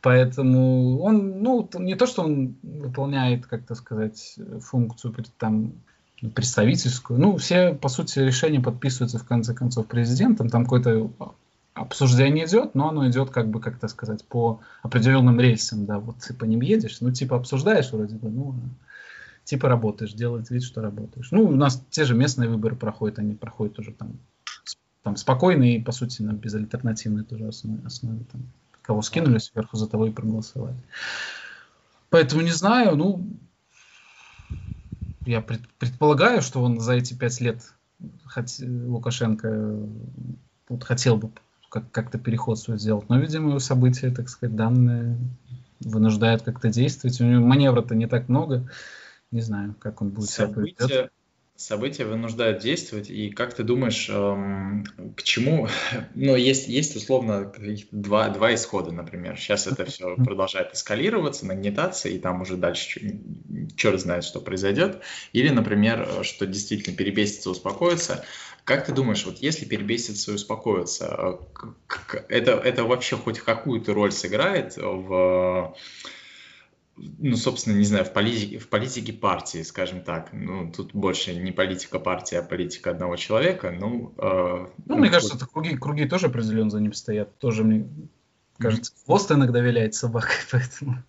Поэтому 0.00 1.00
он, 1.00 1.42
ну, 1.42 1.68
не 1.74 1.94
то, 1.94 2.06
что 2.06 2.22
он 2.22 2.56
выполняет, 2.62 3.46
как 3.46 3.66
то 3.66 3.74
сказать, 3.74 4.38
функцию 4.62 5.14
там 5.36 5.74
представительскую. 6.34 7.20
Ну, 7.20 7.36
все, 7.36 7.74
по 7.74 7.88
сути, 7.88 8.18
решения 8.20 8.60
подписываются, 8.60 9.18
в 9.18 9.26
конце 9.26 9.52
концов, 9.52 9.86
президентом. 9.86 10.48
Там 10.48 10.64
какое-то 10.64 11.10
обсуждение 11.78 12.46
идет, 12.46 12.74
но 12.74 12.88
оно 12.88 13.08
идет, 13.08 13.30
как 13.30 13.48
бы, 13.48 13.60
как 13.60 13.78
то 13.78 13.88
сказать, 13.88 14.24
по 14.24 14.60
определенным 14.82 15.40
рельсам, 15.40 15.86
да, 15.86 15.98
вот 15.98 16.18
ты 16.18 16.34
по 16.34 16.44
ним 16.44 16.60
едешь, 16.60 17.00
ну, 17.00 17.12
типа, 17.12 17.36
обсуждаешь 17.36 17.92
вроде 17.92 18.16
бы, 18.16 18.30
ну, 18.30 18.54
типа 19.44 19.68
работаешь, 19.68 20.12
делает 20.12 20.50
вид, 20.50 20.62
что 20.62 20.82
работаешь. 20.82 21.30
Ну, 21.30 21.44
у 21.44 21.54
нас 21.54 21.82
те 21.90 22.04
же 22.04 22.14
местные 22.14 22.48
выборы 22.48 22.76
проходят, 22.76 23.18
они 23.18 23.34
проходят 23.34 23.78
уже 23.78 23.92
там, 23.92 24.18
там 25.02 25.16
спокойно 25.16 25.64
и, 25.64 25.80
по 25.80 25.92
сути, 25.92 26.22
на 26.22 26.32
безальтернативной 26.32 27.24
тоже 27.24 27.48
основе. 27.48 27.80
основе 27.86 28.24
там, 28.30 28.42
кого 28.82 29.02
скинули 29.02 29.38
сверху, 29.38 29.76
за 29.76 29.88
того 29.88 30.06
и 30.06 30.10
проголосовали. 30.10 30.76
Поэтому 32.10 32.42
не 32.42 32.52
знаю, 32.52 32.96
ну, 32.96 33.26
я 35.24 35.42
пред, 35.42 35.66
предполагаю, 35.78 36.42
что 36.42 36.62
он 36.62 36.80
за 36.80 36.94
эти 36.94 37.14
пять 37.14 37.40
лет 37.40 37.74
хот, 38.24 38.46
Лукашенко 38.60 39.76
вот, 40.68 40.84
хотел 40.84 41.16
бы 41.16 41.30
как- 41.68 41.90
как-то 41.90 42.18
переход 42.18 42.58
свой 42.58 42.78
сделать, 42.78 43.08
но, 43.08 43.18
видимо, 43.18 43.58
события, 43.58 44.10
так 44.10 44.28
сказать, 44.28 44.56
данные 44.56 45.18
вынуждают 45.80 46.42
как-то 46.42 46.68
действовать. 46.68 47.20
У 47.20 47.24
него 47.24 47.44
маневра-то 47.44 47.94
не 47.94 48.06
так 48.06 48.28
много. 48.28 48.68
Не 49.30 49.40
знаю, 49.40 49.74
как 49.78 50.00
он 50.00 50.10
будет 50.10 50.30
события, 50.30 50.76
себя 50.76 50.86
поведет. 50.86 51.12
События 51.58 52.04
вынуждают 52.04 52.62
действовать, 52.62 53.10
и 53.10 53.30
как 53.30 53.52
ты 53.52 53.64
думаешь, 53.64 54.08
эм, 54.08 54.84
к 55.16 55.24
чему? 55.24 55.66
Ну, 56.14 56.36
есть, 56.36 56.68
есть 56.68 56.94
условно 56.94 57.52
два, 57.90 58.28
два 58.28 58.54
исхода, 58.54 58.92
например. 58.92 59.36
Сейчас 59.36 59.66
это 59.66 59.84
все 59.84 60.14
продолжает 60.14 60.72
эскалироваться, 60.72 61.46
нагнетаться, 61.46 62.08
и 62.08 62.20
там 62.20 62.42
уже 62.42 62.56
дальше 62.56 63.20
черт 63.76 64.00
знает, 64.00 64.22
что 64.22 64.40
произойдет. 64.40 65.00
Или, 65.32 65.48
например, 65.48 66.08
что 66.22 66.46
действительно 66.46 66.96
перебесится, 66.96 67.50
успокоится. 67.50 68.24
Как 68.68 68.84
ты 68.84 68.92
думаешь, 68.92 69.24
вот 69.24 69.38
если 69.38 69.64
перебесится 69.64 70.30
и 70.30 70.34
успокоится, 70.34 71.38
э, 71.58 72.18
это, 72.28 72.50
это 72.50 72.84
вообще 72.84 73.16
хоть 73.16 73.40
какую-то 73.40 73.94
роль 73.94 74.12
сыграет 74.12 74.76
в 74.76 75.74
ну, 76.96 77.36
собственно, 77.36 77.78
не 77.78 77.84
знаю, 77.84 78.04
в 78.04 78.12
политике, 78.12 78.58
в 78.58 78.68
политике 78.68 79.14
партии, 79.14 79.62
скажем 79.62 80.02
так. 80.02 80.34
Ну, 80.34 80.70
тут 80.70 80.92
больше 80.92 81.34
не 81.34 81.50
политика 81.50 81.98
партии, 81.98 82.34
а 82.34 82.42
политика 82.42 82.90
одного 82.90 83.16
человека. 83.16 83.70
Ну, 83.70 84.12
э, 84.18 84.66
ну 84.84 84.98
мне 84.98 85.08
кажется, 85.08 85.36
это 85.36 85.46
круги, 85.46 85.74
круги 85.74 86.04
тоже 86.06 86.26
определенно 86.26 86.68
за 86.68 86.80
ним 86.80 86.92
стоят. 86.92 87.38
Тоже 87.38 87.64
мне 87.64 87.88
кажется, 88.58 88.92
хвост 89.02 89.32
иногда 89.32 89.60
виляет 89.60 89.94
собакой, 89.94 90.36
поэтому... 90.50 91.02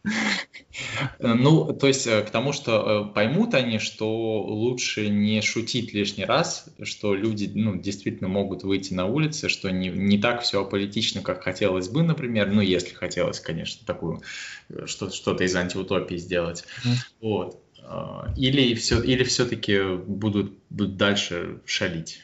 Ну, 1.20 1.74
то 1.74 1.88
есть 1.88 2.08
э, 2.08 2.22
к 2.22 2.30
тому, 2.30 2.54
что 2.54 3.10
э, 3.10 3.14
поймут 3.14 3.54
они, 3.54 3.80
что 3.80 4.42
лучше 4.42 5.10
не 5.10 5.42
шутить 5.42 5.94
лишний 5.94 6.26
раз, 6.26 6.66
что 6.84 7.14
люди 7.14 7.52
ну, 7.54 7.76
действительно 7.76 8.30
могут 8.30 8.64
выйти 8.64 8.94
на 8.94 9.06
улицы, 9.06 9.50
что 9.50 9.70
не, 9.72 9.90
не 9.90 10.20
так 10.20 10.42
все 10.42 10.62
аполитично, 10.62 11.22
как 11.22 11.44
хотелось 11.44 11.90
бы, 11.90 12.04
например, 12.04 12.52
ну, 12.52 12.62
если 12.62 12.94
хотелось, 12.94 13.40
конечно, 13.40 13.86
такую 13.86 14.22
э, 14.70 14.86
что, 14.86 15.10
что-то 15.10 15.44
из 15.44 15.56
антиутопии 15.56 16.18
сделать. 16.18 16.66
Mm. 16.86 16.96
Вот. 17.22 17.64
Или, 18.38 18.76
все, 18.76 19.02
или 19.02 19.24
все-таки 19.24 19.96
будут, 19.96 20.54
будут 20.70 20.98
дальше 20.98 21.62
шалить 21.66 22.22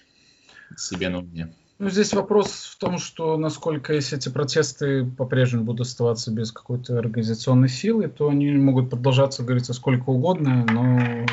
себе 0.77 1.09
на 1.09 1.19
уме. 1.19 1.53
Ну, 1.77 1.89
здесь 1.89 2.13
вопрос 2.13 2.71
в 2.73 2.77
том, 2.77 2.97
что 2.97 3.37
насколько, 3.37 3.93
если 3.93 4.17
эти 4.17 4.29
протесты 4.29 5.05
по-прежнему 5.05 5.65
будут 5.65 5.87
оставаться 5.87 6.31
без 6.31 6.53
какой-то 6.53 6.97
организационной 6.97 7.67
силы, 7.67 8.07
то 8.07 8.29
они 8.29 8.51
могут 8.53 8.89
продолжаться, 8.89 9.43
говорится, 9.43 9.73
сколько 9.73 10.09
угодно, 10.09 10.65
но 10.71 11.25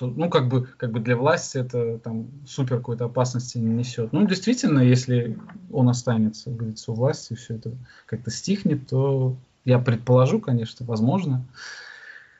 ну, 0.00 0.28
как 0.28 0.48
бы, 0.48 0.66
как 0.66 0.92
бы 0.92 1.00
для 1.00 1.16
власти 1.16 1.58
это 1.58 1.98
там 1.98 2.28
супер 2.46 2.76
какой-то 2.76 3.06
опасности 3.06 3.56
не 3.58 3.74
несет. 3.74 4.12
Ну, 4.12 4.26
действительно, 4.26 4.80
если 4.80 5.38
он 5.72 5.88
останется, 5.88 6.50
говорится, 6.50 6.92
у 6.92 6.94
власти, 6.94 7.34
все 7.34 7.54
это 7.54 7.72
как-то 8.04 8.30
стихнет, 8.30 8.88
то 8.88 9.36
я 9.64 9.78
предположу, 9.78 10.38
конечно, 10.38 10.84
возможно, 10.86 11.46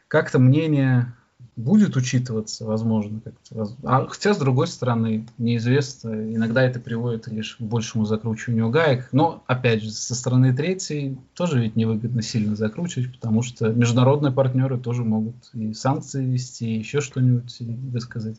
как-то 0.07 0.39
мнение 0.39 1.15
будет 1.59 1.97
учитываться, 1.97 2.65
возможно. 2.65 3.21
А, 3.83 4.07
хотя, 4.07 4.33
с 4.33 4.39
другой 4.39 4.69
стороны, 4.69 5.27
неизвестно, 5.39 6.11
иногда 6.33 6.63
это 6.63 6.79
приводит 6.79 7.27
лишь 7.27 7.57
к 7.57 7.61
большему 7.61 8.05
закручиванию 8.05 8.71
гаек, 8.71 9.09
но, 9.11 9.43
опять 9.49 9.83
же, 9.83 9.91
со 9.91 10.15
стороны 10.15 10.55
третьей 10.55 11.19
тоже 11.35 11.61
ведь 11.61 11.75
невыгодно 11.75 12.23
сильно 12.23 12.55
закручивать, 12.55 13.13
потому 13.13 13.43
что 13.43 13.71
международные 13.73 14.33
партнеры 14.33 14.79
тоже 14.79 15.03
могут 15.03 15.35
и 15.53 15.75
санкции 15.75 16.25
вести, 16.25 16.77
и 16.77 16.79
еще 16.79 17.01
что-нибудь 17.01 17.57
высказать. 17.61 18.37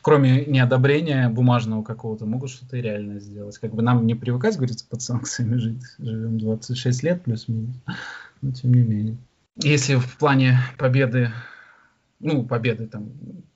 Кроме 0.00 0.44
неодобрения 0.44 1.28
бумажного 1.28 1.82
какого-то, 1.82 2.26
могут 2.26 2.50
что-то 2.50 2.76
и 2.76 2.80
реально 2.80 3.18
сделать. 3.18 3.58
Как 3.58 3.74
бы 3.74 3.82
нам 3.82 4.06
не 4.06 4.14
привыкать, 4.14 4.56
говорится, 4.56 4.86
под 4.88 5.02
санкциями 5.02 5.56
жить, 5.56 5.82
живем 5.98 6.38
26 6.38 7.02
лет 7.02 7.24
плюс-минус, 7.24 7.74
но 8.40 8.52
тем 8.52 8.72
не 8.72 8.82
менее. 8.82 9.16
Если 9.56 9.96
в 9.96 10.16
плане 10.16 10.60
победы 10.78 11.32
ну, 12.22 12.44
победы 12.44 12.86
там 12.86 13.10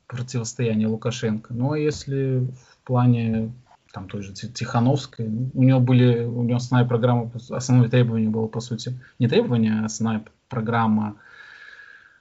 противостояния 0.07 0.87
Лукашенко. 0.87 1.55
А 1.59 1.77
если 1.77 2.47
в 2.55 2.87
плане 2.87 3.53
там 3.93 4.09
той 4.09 4.23
же 4.23 4.33
Тихановской, 4.35 5.27
у 5.55 5.63
него 5.63 5.81
были, 5.81 6.25
у 6.25 6.43
него 6.43 6.57
основная 6.57 6.87
программа, 6.87 7.31
основное 7.51 7.89
требование 7.89 8.29
было, 8.29 8.47
по 8.47 8.61
сути, 8.61 8.99
не 9.19 9.29
требование, 9.29 9.81
а 9.81 9.87
основная 9.87 10.25
программа 10.49 11.17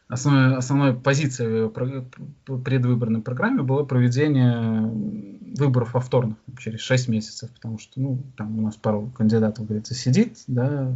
основной, 0.08 0.58
основной 0.58 0.94
позицией 0.94 1.66
в 1.66 2.62
предвыборной 2.64 3.22
программе 3.22 3.62
было 3.64 3.84
проведение 3.84 5.35
выборов 5.58 5.92
повторных 5.94 6.38
через 6.60 6.82
6 6.82 7.08
месяцев, 7.08 7.50
потому 7.52 7.80
что 7.80 8.00
ну, 8.00 8.24
там 8.38 8.60
у 8.60 8.62
нас 8.62 8.76
пару 8.76 9.08
кандидатов, 9.08 9.66
говорится, 9.66 9.94
сидит, 9.94 10.44
да, 10.48 10.94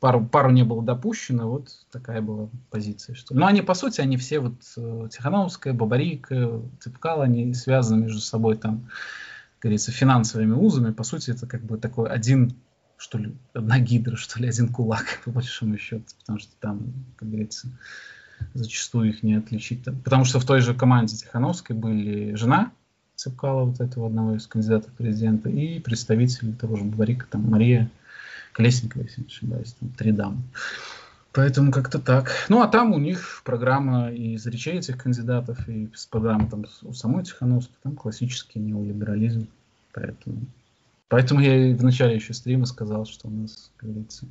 пару, 0.00 0.24
пару 0.24 0.50
не 0.50 0.64
было 0.64 0.82
допущено, 0.82 1.48
вот 1.48 1.68
такая 1.90 2.20
была 2.20 2.48
позиция. 2.70 3.14
Что... 3.14 3.34
Но 3.34 3.46
они, 3.46 3.62
по 3.62 3.74
сути, 3.74 4.00
они 4.00 4.16
все, 4.16 4.40
вот 4.40 4.54
э, 4.76 5.08
Тихановская, 5.10 5.74
Бабарика, 5.74 6.60
Цепкал, 6.80 7.22
они 7.22 7.52
связаны 7.54 8.04
между 8.04 8.20
собой 8.20 8.56
там, 8.56 8.88
говорится, 9.60 9.92
финансовыми 9.92 10.52
узами, 10.52 10.92
по 10.92 11.04
сути, 11.04 11.30
это 11.30 11.46
как 11.46 11.62
бы 11.62 11.76
такой 11.78 12.08
один 12.08 12.54
что 12.96 13.16
ли, 13.16 13.34
одна 13.54 13.78
гидра, 13.78 14.16
что 14.16 14.40
ли, 14.40 14.48
один 14.48 14.68
кулак, 14.68 15.20
по 15.24 15.30
большому 15.30 15.78
счету, 15.78 16.04
потому 16.20 16.38
что 16.38 16.52
там, 16.60 16.92
как 17.16 17.30
говорится, 17.30 17.68
зачастую 18.52 19.08
их 19.08 19.22
не 19.22 19.34
отличить. 19.34 19.84
Потому 19.84 20.24
что 20.24 20.38
в 20.38 20.44
той 20.44 20.60
же 20.60 20.74
команде 20.74 21.16
Тихановской 21.16 21.74
были 21.74 22.34
жена 22.34 22.72
Цепкала, 23.20 23.64
вот 23.64 23.80
этого 23.80 24.06
одного 24.06 24.34
из 24.34 24.46
кандидатов 24.46 24.90
президента, 24.92 25.50
и 25.50 25.78
представитель 25.78 26.54
того 26.54 26.76
же 26.76 26.84
Баварика, 26.84 27.26
там 27.28 27.50
Мария 27.50 27.90
Колесникова, 28.54 29.02
если 29.02 29.20
не 29.20 29.26
ошибаюсь, 29.26 29.74
там 29.78 29.90
три 29.90 30.10
дамы. 30.10 30.40
Поэтому 31.32 31.70
как-то 31.70 31.98
так. 31.98 32.32
Ну, 32.48 32.62
а 32.62 32.66
там 32.66 32.94
у 32.94 32.98
них 32.98 33.42
программа 33.44 34.10
из 34.10 34.46
речей 34.46 34.78
этих 34.78 34.96
кандидатов, 34.96 35.68
и 35.68 35.90
программа 36.08 36.48
там 36.48 36.64
у 36.80 36.94
самой 36.94 37.22
Тихановской, 37.24 37.76
там 37.82 37.94
классический 37.94 38.58
неолиберализм. 38.58 39.48
Поэтому, 39.92 40.40
поэтому 41.08 41.40
я 41.42 41.72
и 41.72 41.74
в 41.74 41.84
начале 41.84 42.14
еще 42.14 42.32
стрима 42.32 42.64
сказал, 42.64 43.04
что 43.04 43.28
у 43.28 43.30
нас, 43.30 43.70
как 43.76 43.90
говорится, 43.90 44.24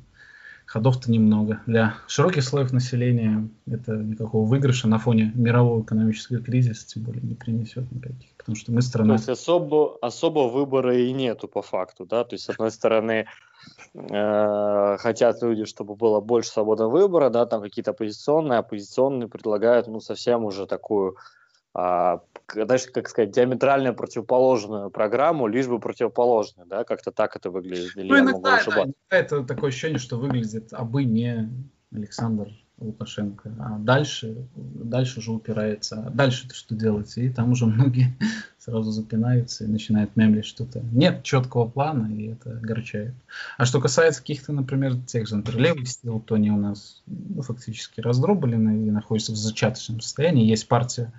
ходов-то 0.70 1.10
немного. 1.10 1.60
Для 1.66 1.96
широких 2.06 2.44
слоев 2.44 2.72
населения 2.72 3.48
это 3.66 3.96
никакого 3.96 4.46
выигрыша 4.46 4.86
на 4.86 4.98
фоне 4.98 5.32
мирового 5.34 5.82
экономического 5.82 6.38
кризиса, 6.38 6.86
тем 6.86 7.02
более, 7.02 7.22
не 7.22 7.34
принесет 7.34 7.90
никаких. 7.90 8.30
Потому 8.36 8.54
что 8.54 8.70
мы 8.70 8.80
страна... 8.80 9.14
То 9.14 9.18
есть 9.18 9.28
особо, 9.28 9.98
особо 10.00 10.48
выбора 10.48 10.96
и 10.96 11.12
нету 11.12 11.48
по 11.48 11.60
факту, 11.60 12.06
да? 12.06 12.22
То 12.22 12.34
есть, 12.34 12.44
с 12.44 12.50
одной 12.50 12.70
стороны, 12.70 13.26
э, 13.94 14.96
хотят 15.00 15.42
люди, 15.42 15.64
чтобы 15.64 15.96
было 15.96 16.20
больше 16.20 16.50
свободного 16.50 16.90
выбора, 16.90 17.30
да, 17.30 17.46
там 17.46 17.62
какие-то 17.62 17.90
оппозиционные, 17.90 18.60
оппозиционные 18.60 19.28
предлагают, 19.28 19.88
ну, 19.88 19.98
совсем 19.98 20.44
уже 20.44 20.66
такую 20.66 21.16
знаешь, 21.72 22.86
как 22.92 23.08
сказать, 23.08 23.30
диаметрально 23.30 23.92
противоположную 23.92 24.90
программу, 24.90 25.46
лишь 25.46 25.68
бы 25.68 25.78
противоположную, 25.78 26.66
да, 26.66 26.84
как-то 26.84 27.12
так 27.12 27.36
это 27.36 27.50
выглядит. 27.50 27.96
Или 27.96 28.08
ну, 28.08 28.18
иногда, 28.18 28.62
да, 28.64 28.72
иногда 28.72 28.94
это 29.10 29.44
такое 29.44 29.68
ощущение, 29.68 29.98
что 29.98 30.16
выглядит, 30.16 30.72
а 30.72 30.84
бы 30.84 31.04
не 31.04 31.48
Александр 31.92 32.48
Лукашенко, 32.80 33.52
а 33.60 33.78
дальше, 33.78 34.48
дальше 34.56 35.18
уже 35.18 35.32
упирается, 35.32 36.02
а 36.06 36.10
дальше 36.10 36.48
что 36.52 36.74
делать, 36.74 37.16
и 37.18 37.28
там 37.28 37.52
уже 37.52 37.66
многие 37.66 38.16
сразу 38.58 38.90
запинаются 38.90 39.64
и 39.64 39.68
начинают 39.68 40.16
мемлить 40.16 40.46
что-то. 40.46 40.80
Нет 40.92 41.22
четкого 41.22 41.68
плана, 41.68 42.12
и 42.12 42.28
это 42.28 42.52
огорчает. 42.52 43.14
А 43.58 43.66
что 43.66 43.80
касается 43.80 44.22
каких-то, 44.22 44.52
например, 44.52 44.96
тех 45.06 45.28
же, 45.28 45.36
например, 45.36 45.60
левых 45.60 45.88
сил, 45.88 46.20
то 46.20 46.36
они 46.36 46.50
у 46.50 46.56
нас 46.56 47.02
ну, 47.06 47.42
фактически 47.42 48.00
раздроблены 48.00 48.86
и 48.86 48.90
находятся 48.90 49.32
в 49.32 49.36
зачаточном 49.36 50.00
состоянии. 50.00 50.46
Есть 50.46 50.66
партия 50.66 51.12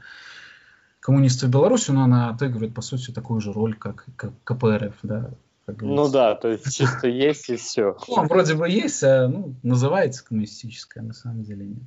коммунистов 1.02 1.50
Беларуси, 1.50 1.92
но 1.92 2.04
она 2.04 2.30
отыгрывает, 2.30 2.74
по 2.74 2.82
сути, 2.82 3.12
такую 3.12 3.42
же 3.42 3.52
роль, 3.52 3.76
как, 3.76 4.06
как 4.16 4.32
КПРФ, 4.46 4.96
да. 5.04 5.32
Ну 5.80 6.10
да, 6.10 6.36
то 6.36 6.50
есть 6.50 6.76
чисто 6.76 7.08
есть 7.08 7.50
и 7.50 7.56
все. 7.56 7.96
Ну, 8.08 8.26
вроде 8.26 8.56
бы 8.56 8.68
есть, 8.68 9.04
а 9.04 9.28
ну, 9.28 9.56
называется 9.64 10.26
коммунистическая, 10.26 11.02
на 11.02 11.14
самом 11.14 11.44
деле 11.44 11.66
нет. 11.66 11.84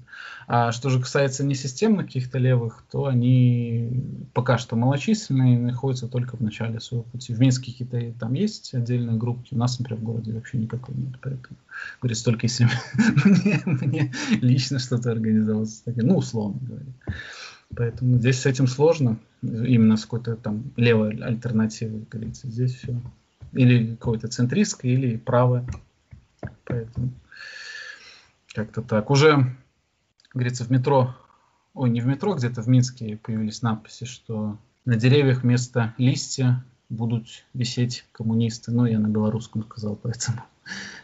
А 0.47 0.73
что 0.73 0.89
же 0.91 1.01
касается 1.01 1.45
несистемных 1.45 2.07
каких-то 2.07 2.39
левых, 2.39 2.85
то 2.91 3.07
они 3.07 4.03
пока 4.33 4.59
что 4.59 4.77
малочисленные, 4.77 5.59
находятся 5.59 6.09
только 6.09 6.37
в 6.37 6.41
начале 6.41 6.81
своего 6.81 7.05
пути. 7.05 7.35
В 7.35 7.41
Минске 7.41 7.73
какие-то 7.73 8.19
там 8.19 8.33
есть 8.35 8.73
отдельные 8.75 9.17
группки, 9.17 9.55
у 9.55 9.59
нас, 9.59 9.79
например, 9.79 10.01
в 10.01 10.05
городе 10.05 10.33
вообще 10.33 10.59
никакой 10.59 10.95
нет, 10.95 11.15
поэтому 11.21 11.57
говорится 12.01 12.25
только 12.25 12.47
если 12.47 12.69
мне, 13.25 13.61
мне 13.67 14.13
лично 14.41 14.79
что-то 14.79 15.11
организовать, 15.11 15.83
ну, 15.87 16.17
условно 16.17 16.59
говоря. 16.63 16.87
Поэтому 17.77 18.19
здесь 18.19 18.41
с 18.41 18.47
этим 18.47 18.67
сложно, 18.67 19.19
именно 19.43 19.97
с 19.97 20.05
какой-то 20.05 20.37
там 20.37 20.73
левой 20.77 21.17
альтернативой, 21.21 22.01
как 22.01 22.21
говорится. 22.21 22.49
Здесь 22.49 22.75
все 22.75 23.01
или 23.55 23.95
какое-то 23.95 24.29
центристское, 24.29 24.93
или 24.93 25.17
правое. 25.17 25.67
Поэтому 26.65 27.13
как-то 28.55 28.83
так. 28.83 29.11
Уже, 29.11 29.57
говорится, 30.33 30.65
в 30.65 30.71
метро, 30.71 31.15
ой, 31.73 31.91
не 31.91 32.01
в 32.01 32.07
метро, 32.07 32.35
где-то 32.35 32.63
в 32.63 32.69
Минске 32.69 33.17
появились 33.17 33.63
надписи, 33.63 34.05
что 34.05 34.59
на 34.85 34.97
деревьях 34.97 35.43
вместо 35.43 35.95
листья 35.99 36.65
будут 36.89 37.27
висеть 37.55 38.05
коммунисты. 38.13 38.71
Ну, 38.71 38.87
я 38.87 38.99
на 38.99 39.09
белорусском 39.09 39.65
сказал, 39.65 39.97
поэтому 39.97 40.43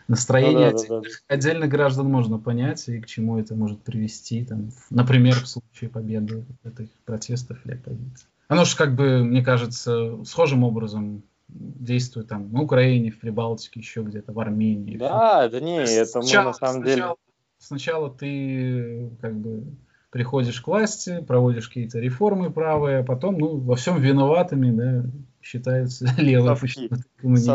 настроение 0.09 0.71
ну, 0.71 0.79
да, 0.79 0.89
да, 0.89 1.01
да. 1.01 1.09
отдельных 1.29 1.69
граждан 1.69 2.07
можно 2.07 2.39
понять 2.39 2.89
и 2.89 3.01
к 3.01 3.07
чему 3.07 3.39
это 3.39 3.55
может 3.55 3.83
привести, 3.83 4.45
там, 4.45 4.71
например, 4.91 5.35
в 5.41 5.47
случае 5.47 5.91
победы 5.91 6.45
этих 6.65 6.91
протестов 7.05 7.59
или 7.65 7.75
оппозиции. 7.75 8.27
Оно 8.49 8.65
же, 8.65 8.77
как 8.77 8.95
бы, 8.97 9.23
мне 9.23 9.43
кажется, 9.45 10.25
схожим 10.25 10.65
образом 10.65 11.23
действует 11.49 12.29
там 12.29 12.53
на 12.53 12.63
Украине, 12.63 13.11
в 13.11 13.19
Прибалтике, 13.19 13.81
еще 13.81 14.03
где-то, 14.03 14.33
в 14.33 14.41
Армении. 14.41 14.97
Да, 14.97 15.49
да 15.49 15.61
не, 15.61 15.79
это 15.83 16.07
сначала, 16.07 16.43
мы 16.43 16.49
на 16.49 16.55
самом 16.55 16.83
деле... 16.83 16.95
Сначала, 16.97 17.17
сначала 17.59 18.11
ты 18.11 19.11
как 19.21 19.37
бы 19.37 19.65
приходишь 20.11 20.61
к 20.61 20.67
власти, 20.67 21.25
проводишь 21.27 21.69
какие-то 21.69 21.99
реформы 21.99 22.51
правые, 22.51 22.99
а 22.99 23.05
потом, 23.05 23.39
ну, 23.39 23.59
во 23.59 23.77
всем 23.77 24.01
виноватыми, 24.01 24.71
да, 24.71 25.11
считаются 25.41 26.07
левые 26.19 26.57
совки. 26.57 26.91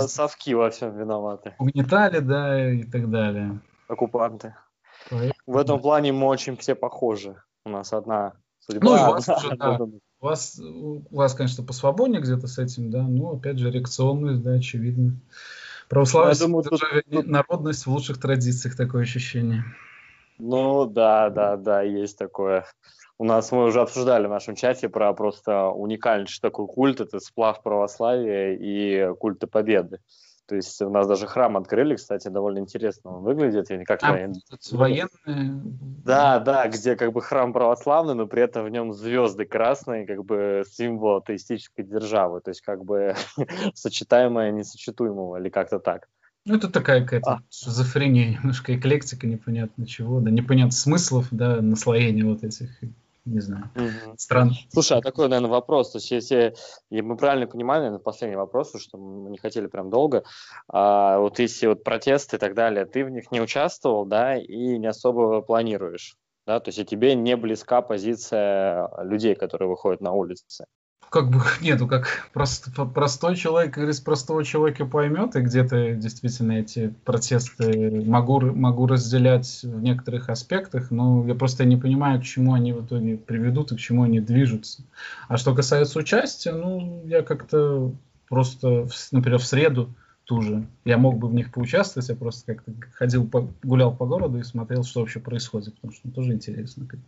совки 0.07 0.53
во 0.53 0.69
всем 0.69 0.97
виноваты. 0.97 1.53
Угнетали, 1.59 2.19
да, 2.19 2.71
и 2.71 2.83
так 2.83 3.09
далее. 3.09 3.59
Оккупанты. 3.87 4.55
Поэтому... 5.09 5.33
В 5.45 5.57
этом 5.57 5.79
плане 5.79 6.11
мы 6.11 6.27
очень 6.27 6.57
все 6.57 6.73
похожи. 6.75 7.35
У 7.65 7.69
нас 7.69 7.93
одна 7.93 8.33
судьба. 8.59 8.85
Ну, 8.85 8.91
у 8.91 8.95
вас, 9.11 9.29
уже, 9.29 9.55
да, 9.55 9.79
у 9.79 10.25
вас, 10.25 10.59
у 10.59 11.15
вас, 11.15 11.33
конечно, 11.35 11.63
посвободнее 11.63 12.21
где-то 12.21 12.47
с 12.47 12.57
этим, 12.57 12.89
да, 12.89 13.03
но, 13.03 13.33
опять 13.33 13.59
же, 13.59 13.69
реакционность, 13.69 14.41
да, 14.41 14.53
очевидно. 14.53 15.17
Православие 15.89 16.35
ну, 16.39 16.47
думаю, 16.47 16.63
тут, 16.63 16.81
тут... 17.11 17.27
народность 17.27 17.85
в 17.85 17.91
лучших 17.91 18.19
традициях, 18.19 18.75
такое 18.75 19.03
ощущение. 19.03 19.63
Ну, 20.37 20.85
да, 20.85 21.29
да, 21.29 21.57
да, 21.57 21.81
есть 21.81 22.17
такое. 22.17 22.65
У 23.17 23.23
нас 23.23 23.51
мы 23.51 23.63
уже 23.65 23.81
обсуждали 23.81 24.27
в 24.27 24.29
нашем 24.29 24.55
чате 24.55 24.89
про 24.89 25.13
просто 25.13 25.67
уникальнейший 25.67 26.41
такой 26.41 26.67
культ, 26.67 26.99
это 26.99 27.19
сплав 27.19 27.63
православия 27.63 28.53
и 28.53 29.13
культа 29.15 29.47
победы. 29.47 29.99
То 30.47 30.55
есть 30.55 30.79
у 30.81 30.89
нас 30.89 31.07
даже 31.07 31.25
храм 31.25 31.57
открыли, 31.57 31.95
кстати, 31.95 32.27
довольно 32.27 32.59
интересно 32.59 33.17
он 33.17 33.23
выглядит. 33.23 33.69
Я 33.71 33.77
никак 33.77 34.03
а, 34.03 34.11
военные? 34.11 34.41
Да, 36.05 36.39
да, 36.39 36.67
где 36.67 36.95
как 36.95 37.13
бы 37.13 37.21
храм 37.21 37.51
православный, 37.51 38.13
но 38.13 38.27
при 38.27 38.43
этом 38.43 38.63
в 38.65 38.69
нем 38.69 38.93
звезды 38.93 39.45
красные, 39.45 40.05
как 40.05 40.23
бы 40.23 40.63
символ 40.69 41.17
атеистической 41.17 41.83
державы. 41.83 42.41
То 42.41 42.49
есть 42.49 42.61
как 42.61 42.85
бы 42.85 43.15
сочетаемое 43.73 44.51
несочетуемого 44.51 45.37
или 45.37 45.49
как-то 45.49 45.79
так. 45.79 46.07
Ну, 46.45 46.55
это 46.55 46.69
такая 46.69 47.01
какая-то 47.01 47.31
а. 47.31 47.39
шизофрения, 47.49 48.37
немножко 48.37 48.75
эклектика 48.75 49.25
непонятно 49.25 49.87
чего, 49.87 50.19
да, 50.19 50.29
непонятно 50.29 50.71
смыслов, 50.71 51.27
да, 51.31 51.59
наслоения 51.59 52.23
вот 52.23 52.43
этих 52.43 52.69
не 53.25 53.39
знаю, 53.39 53.71
угу. 53.75 54.15
стран. 54.17 54.51
Слушай, 54.71 54.99
а 54.99 55.01
такой, 55.01 55.27
наверное, 55.27 55.49
вопрос. 55.49 55.91
То 55.91 55.97
есть, 55.97 56.11
если 56.11 56.53
мы 56.91 57.17
правильно 57.17 57.47
понимаем, 57.47 57.81
наверное, 57.81 58.03
последний 58.03 58.37
вопрос, 58.37 58.73
что 58.79 58.99
мы 58.99 59.31
не 59.31 59.39
хотели 59.39 59.65
прям 59.65 59.89
долго. 59.89 60.23
А, 60.67 61.17
вот 61.17 61.39
если 61.39 61.65
вот 61.65 61.83
протесты 61.83 62.35
и 62.35 62.39
так 62.39 62.53
далее, 62.53 62.85
ты 62.85 63.03
в 63.03 63.09
них 63.09 63.31
не 63.31 63.41
участвовал, 63.41 64.05
да, 64.05 64.37
и 64.37 64.77
не 64.77 64.85
особо 64.85 65.41
планируешь, 65.41 66.15
да, 66.45 66.59
то 66.59 66.69
есть 66.69 66.77
и 66.77 66.85
тебе 66.85 67.15
не 67.15 67.35
близка 67.35 67.81
позиция 67.81 68.91
людей, 69.01 69.33
которые 69.33 69.69
выходят 69.69 70.01
на 70.01 70.11
улицы 70.11 70.65
как 71.15 71.29
бы 71.29 71.39
нету, 71.61 71.87
как 71.87 72.29
прост, 72.33 72.67
простой 72.93 73.37
человек, 73.37 73.75
говорится, 73.75 74.03
простого 74.03 74.43
человека 74.43 74.85
поймет, 74.85 75.37
и 75.37 75.39
где-то 75.39 75.95
действительно 75.95 76.51
эти 76.51 76.93
протесты 77.05 78.03
могу, 78.05 78.41
могу 78.41 78.85
разделять 78.85 79.61
в 79.63 79.81
некоторых 79.81 80.29
аспектах, 80.29 80.91
но 80.91 81.25
я 81.25 81.33
просто 81.33 81.63
не 81.63 81.77
понимаю, 81.77 82.19
к 82.19 82.25
чему 82.25 82.53
они 82.53 82.73
в 82.73 82.85
итоге 82.85 83.15
приведут 83.15 83.71
и 83.71 83.77
к 83.77 83.79
чему 83.79 84.03
они 84.03 84.19
движутся. 84.19 84.83
А 85.29 85.37
что 85.37 85.55
касается 85.55 85.99
участия, 85.99 86.51
ну, 86.51 87.03
я 87.05 87.21
как-то 87.21 87.93
просто, 88.27 88.89
например, 89.13 89.39
в 89.39 89.45
среду 89.45 89.89
ту 90.25 90.41
же, 90.41 90.65
я 90.83 90.97
мог 90.97 91.17
бы 91.17 91.29
в 91.29 91.33
них 91.33 91.53
поучаствовать, 91.53 92.09
я 92.09 92.15
просто 92.15 92.55
как-то 92.55 92.73
ходил, 92.91 93.29
гулял 93.63 93.95
по 93.95 94.05
городу 94.05 94.39
и 94.39 94.43
смотрел, 94.43 94.83
что 94.83 94.99
вообще 94.99 95.21
происходит, 95.21 95.75
потому 95.75 95.93
что 95.93 96.01
ну, 96.03 96.11
тоже 96.11 96.33
интересно. 96.33 96.85
Как 96.85 96.99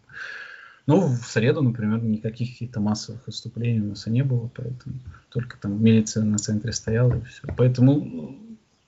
Ну, 0.87 1.07
в 1.07 1.27
среду, 1.27 1.61
например, 1.61 2.01
никаких 2.01 2.53
каких-то 2.53 2.79
массовых 2.79 3.25
выступлений 3.27 3.81
у 3.81 3.89
нас 3.89 4.07
не 4.07 4.23
было, 4.23 4.49
поэтому 4.55 4.95
только 5.29 5.57
там 5.57 5.83
милиция 5.83 6.23
на 6.23 6.37
центре 6.37 6.71
стояла 6.71 7.15
и 7.15 7.21
все. 7.21 7.41
Поэтому 7.55 8.35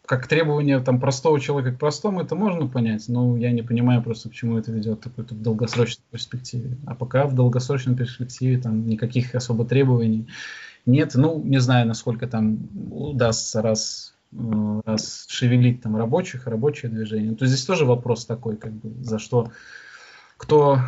как 0.05 0.25
требование 0.27 0.79
там 0.79 0.99
простого 0.99 1.39
человека 1.39 1.75
к 1.75 1.79
простому, 1.79 2.21
это 2.21 2.35
можно 2.35 2.67
понять, 2.67 3.07
но 3.09 3.38
я 3.38 3.51
не 3.51 3.62
понимаю 3.62 4.01
просто, 4.01 4.29
почему 4.29 4.57
это 4.57 4.71
ведет 4.71 5.03
какой-то 5.03 5.35
в 5.35 5.41
долгосрочной 5.41 6.03
перспективе. 6.09 6.77
А 6.87 6.95
пока 6.95 7.27
в 7.27 7.35
долгосрочной 7.35 7.95
перспективе 7.95 8.60
там 8.60 8.87
никаких 8.87 9.35
особо 9.35 9.65
требований 9.65 10.27
нет. 10.85 11.12
Ну, 11.13 11.43
не 11.43 11.60
знаю, 11.60 11.85
насколько 11.85 12.25
там 12.27 12.69
удастся 12.89 13.62
раз 13.62 14.15
Э, 14.31 14.81
раз 14.85 15.25
шевелить 15.27 15.81
там 15.81 15.97
рабочих, 15.97 16.45
рабочее 16.45 16.91
движение, 16.91 17.35
то 17.35 17.45
здесь 17.45 17.65
тоже 17.65 17.85
вопрос 17.85 18.25
такой, 18.25 18.58
как 18.58 18.73
бы, 18.73 19.04
за 19.04 19.17
что, 19.17 19.52
кто, 20.37 20.79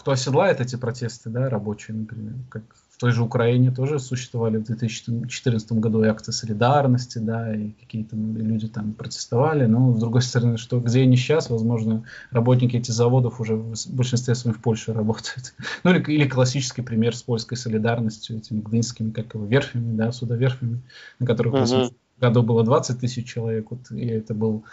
кто 0.00 0.12
оседлает 0.12 0.62
эти 0.62 0.76
протесты, 0.76 1.28
да, 1.28 1.50
рабочие, 1.50 1.94
например, 1.94 2.32
как 2.48 2.62
в 2.90 2.98
той 2.98 3.12
же 3.12 3.22
Украине 3.22 3.70
тоже 3.70 3.98
существовали 3.98 4.56
в 4.56 4.64
2014 4.64 5.72
году 5.72 6.02
и 6.02 6.08
акции 6.08 6.32
солидарности, 6.32 7.18
да, 7.18 7.54
и 7.54 7.72
какие-то 7.72 8.16
люди 8.16 8.66
там 8.66 8.94
протестовали, 8.94 9.66
но, 9.66 9.94
с 9.94 10.00
другой 10.00 10.22
стороны, 10.22 10.56
что 10.56 10.80
где 10.80 11.02
они 11.02 11.16
сейчас, 11.16 11.50
возможно, 11.50 12.04
работники 12.30 12.76
этих 12.76 12.94
заводов 12.94 13.42
уже 13.42 13.56
в 13.56 13.74
большинстве 13.90 14.34
своем 14.34 14.56
в 14.56 14.62
Польше 14.62 14.92
работают. 14.94 15.52
Ну, 15.84 15.90
или, 15.90 16.02
или 16.10 16.26
классический 16.26 16.80
пример 16.80 17.14
с 17.14 17.22
польской 17.22 17.58
солидарностью, 17.58 18.38
этими 18.38 18.60
гдынскими, 18.60 19.10
как 19.10 19.34
его, 19.34 19.44
верфями, 19.44 19.96
да, 19.96 20.12
судоверфями, 20.12 20.80
на 21.18 21.26
которых 21.26 21.54
uh-huh 21.54 21.92
году 22.18 22.42
было 22.42 22.62
20 22.62 23.00
тысяч 23.00 23.26
человек, 23.26 23.70
вот, 23.70 23.90
и 23.90 24.06
это 24.06 24.34
был, 24.34 24.64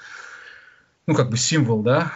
ну, 1.05 1.15
как 1.15 1.29
бы 1.29 1.37
символ, 1.37 1.81
да, 1.81 2.11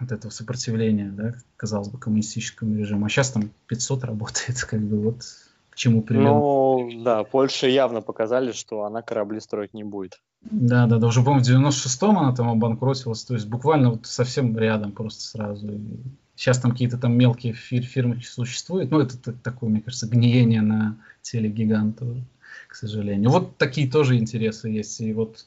вот 0.00 0.12
этого 0.12 0.30
сопротивления, 0.30 1.10
да, 1.10 1.34
казалось 1.56 1.88
бы, 1.88 1.98
коммунистическому 1.98 2.76
режиму. 2.76 3.06
А 3.06 3.08
сейчас 3.08 3.30
там 3.30 3.50
500 3.66 4.04
работает, 4.04 4.62
как 4.64 4.80
бы 4.80 5.00
вот 5.00 5.22
к 5.70 5.76
чему 5.76 6.02
привело. 6.02 6.80
Ну, 6.80 7.04
да, 7.04 7.24
Польша 7.24 7.68
явно 7.68 8.00
показали, 8.00 8.52
что 8.52 8.84
она 8.84 9.02
корабли 9.02 9.40
строить 9.40 9.74
не 9.74 9.84
будет. 9.84 10.20
Да, 10.42 10.86
да, 10.86 10.98
да, 10.98 11.06
уже, 11.08 11.22
по-моему, 11.22 11.44
в 11.44 11.48
96-м 11.48 12.18
она 12.18 12.34
там 12.34 12.48
обанкротилась, 12.48 13.24
то 13.24 13.34
есть 13.34 13.46
буквально 13.46 13.90
вот 13.90 14.06
совсем 14.06 14.56
рядом 14.56 14.92
просто 14.92 15.22
сразу. 15.22 15.72
И 15.72 15.80
сейчас 16.34 16.60
там 16.60 16.70
какие-то 16.70 16.98
там 16.98 17.16
мелкие 17.16 17.52
фир 17.52 17.82
фирмы 17.82 18.20
существуют, 18.22 18.90
но 18.90 19.00
это 19.00 19.32
такое, 19.32 19.70
мне 19.70 19.80
кажется, 19.80 20.08
гниение 20.08 20.62
на 20.62 20.96
теле 21.22 21.48
гиганта 21.48 22.06
к 22.68 22.74
сожалению. 22.74 23.30
Вот 23.30 23.56
такие 23.56 23.90
тоже 23.90 24.16
интересы 24.16 24.68
есть. 24.68 25.00
И 25.00 25.12
вот 25.12 25.46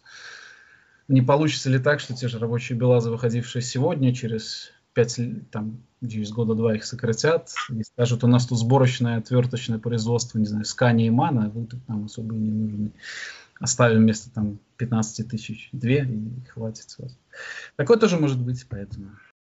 не 1.10 1.22
получится 1.22 1.70
ли 1.70 1.80
так, 1.80 2.00
что 2.00 2.14
те 2.14 2.28
же 2.28 2.40
рабочие 2.40 2.78
Белазы, 2.78 3.10
выходившие 3.10 3.62
сегодня, 3.62 4.14
через 4.14 4.72
пять, 4.94 5.20
там, 5.52 5.84
через 6.08 6.32
года 6.32 6.54
два 6.54 6.76
их 6.76 6.86
сократят 6.86 7.50
и 7.70 7.84
скажут, 7.84 8.24
у 8.24 8.28
нас 8.28 8.46
тут 8.46 8.60
сборочное 8.60 9.18
отверточное 9.18 9.80
производство, 9.80 10.38
не 10.38 10.46
знаю, 10.46 10.66
скани 10.66 11.08
и 11.08 11.10
мана, 11.10 11.50
вы 11.50 11.66
тут 11.66 11.80
нам 11.88 12.06
особо 12.06 12.34
не 12.36 12.52
нужны. 12.52 12.92
Оставим 13.60 14.04
вместо 14.04 14.32
там 14.32 14.60
15 14.78 15.28
тысяч 15.28 15.70
две 15.74 16.06
и 16.06 16.48
хватит. 16.48 16.96
Такое 17.76 17.98
тоже 17.98 18.18
может 18.18 18.40
быть, 18.40 18.66
поэтому. 18.70 19.10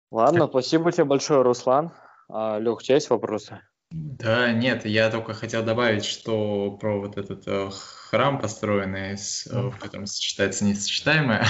Ладно, 0.10 0.48
спасибо 0.48 0.92
тебе 0.92 1.06
большое, 1.06 1.44
Руслан. 1.44 1.92
А, 2.28 2.58
Лех, 2.60 2.78
у 2.78 2.82
тебя 2.82 2.96
есть 2.96 3.10
вопросы? 3.10 3.60
Да, 3.92 4.54
нет, 4.54 4.86
я 4.86 5.10
только 5.10 5.34
хотел 5.34 5.64
добавить, 5.64 6.06
что 6.06 6.72
про 6.80 6.98
вот 6.98 7.18
этот 7.18 7.44
э, 7.46 7.70
храм, 8.10 8.40
построенный, 8.40 9.18
с, 9.18 9.48
э, 9.48 9.68
в 9.68 9.78
котором 9.78 10.06
сочетается 10.06 10.64
несочетаемое, 10.64 11.46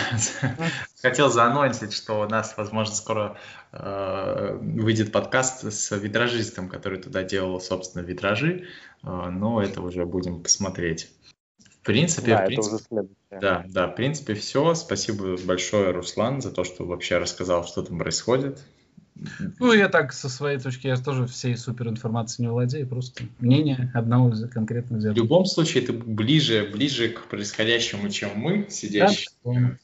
хотел 1.01 1.29
заанонсить, 1.29 1.93
что 1.93 2.21
у 2.21 2.27
нас, 2.27 2.55
возможно, 2.57 2.95
скоро 2.95 3.37
э, 3.71 4.57
выйдет 4.59 5.11
подкаст 5.11 5.71
с 5.71 5.95
витражистом, 5.95 6.67
который 6.67 6.99
туда 6.99 7.21
делал, 7.21 7.61
собственно, 7.61 8.01
витражи, 8.01 8.65
э, 9.03 9.07
но 9.07 9.61
это 9.61 9.81
уже 9.81 10.07
будем 10.07 10.41
посмотреть. 10.41 11.11
В 11.81 11.85
принципе, 11.85 12.31
да, 12.31 12.43
в 12.43 12.45
принципе, 12.47 13.07
да, 13.29 13.65
да, 13.67 13.87
в 13.87 13.95
принципе, 13.95 14.33
все. 14.33 14.73
Спасибо 14.73 15.37
большое, 15.45 15.91
Руслан, 15.91 16.41
за 16.41 16.51
то, 16.51 16.63
что 16.63 16.85
вообще 16.85 17.19
рассказал, 17.19 17.67
что 17.67 17.83
там 17.83 17.99
происходит. 17.99 18.63
Ну, 19.59 19.73
я 19.73 19.89
так 19.89 20.13
со 20.13 20.29
своей 20.29 20.59
точки, 20.59 20.87
я 20.87 20.97
тоже 20.97 21.27
всей 21.27 21.55
супер 21.55 21.87
информации 21.87 22.43
не 22.43 22.49
владею, 22.49 22.87
просто 22.87 23.23
мнение 23.39 23.91
одного 23.93 24.29
из 24.29 24.49
конкретных 24.49 24.99
взятых. 24.99 25.17
В 25.17 25.23
любом 25.23 25.45
случае, 25.45 25.85
ты 25.85 25.93
ближе, 25.93 26.69
ближе 26.71 27.09
к 27.09 27.27
происходящему, 27.27 28.09
чем 28.09 28.31
мы, 28.35 28.67
сидящие 28.69 29.29
да? 29.43 29.77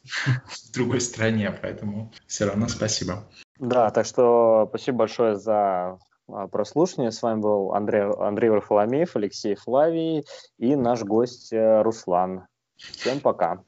в 0.46 0.72
другой 0.74 1.02
стране, 1.02 1.52
поэтому 1.62 2.12
все 2.26 2.46
равно 2.46 2.68
спасибо. 2.68 3.28
Да, 3.60 3.92
так 3.92 4.06
что 4.06 4.68
спасибо 4.70 5.00
большое 5.00 5.36
за 5.36 6.00
а, 6.28 6.48
прослушивание. 6.48 7.12
С 7.12 7.22
вами 7.22 7.42
был 7.42 7.74
Андрей, 7.74 8.04
Андрей 8.04 8.50
Варфоломеев, 8.50 9.16
Алексей 9.16 9.56
Флавий 9.56 10.26
и 10.58 10.76
наш 10.76 11.04
гость 11.04 11.54
э, 11.54 11.82
Руслан. 11.82 12.48
Всем 12.76 13.20
пока. 13.20 13.64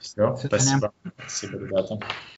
Все, 0.00 0.36
спасибо. 0.36 0.92
Спасибо, 1.18 1.58
ребята. 1.58 1.98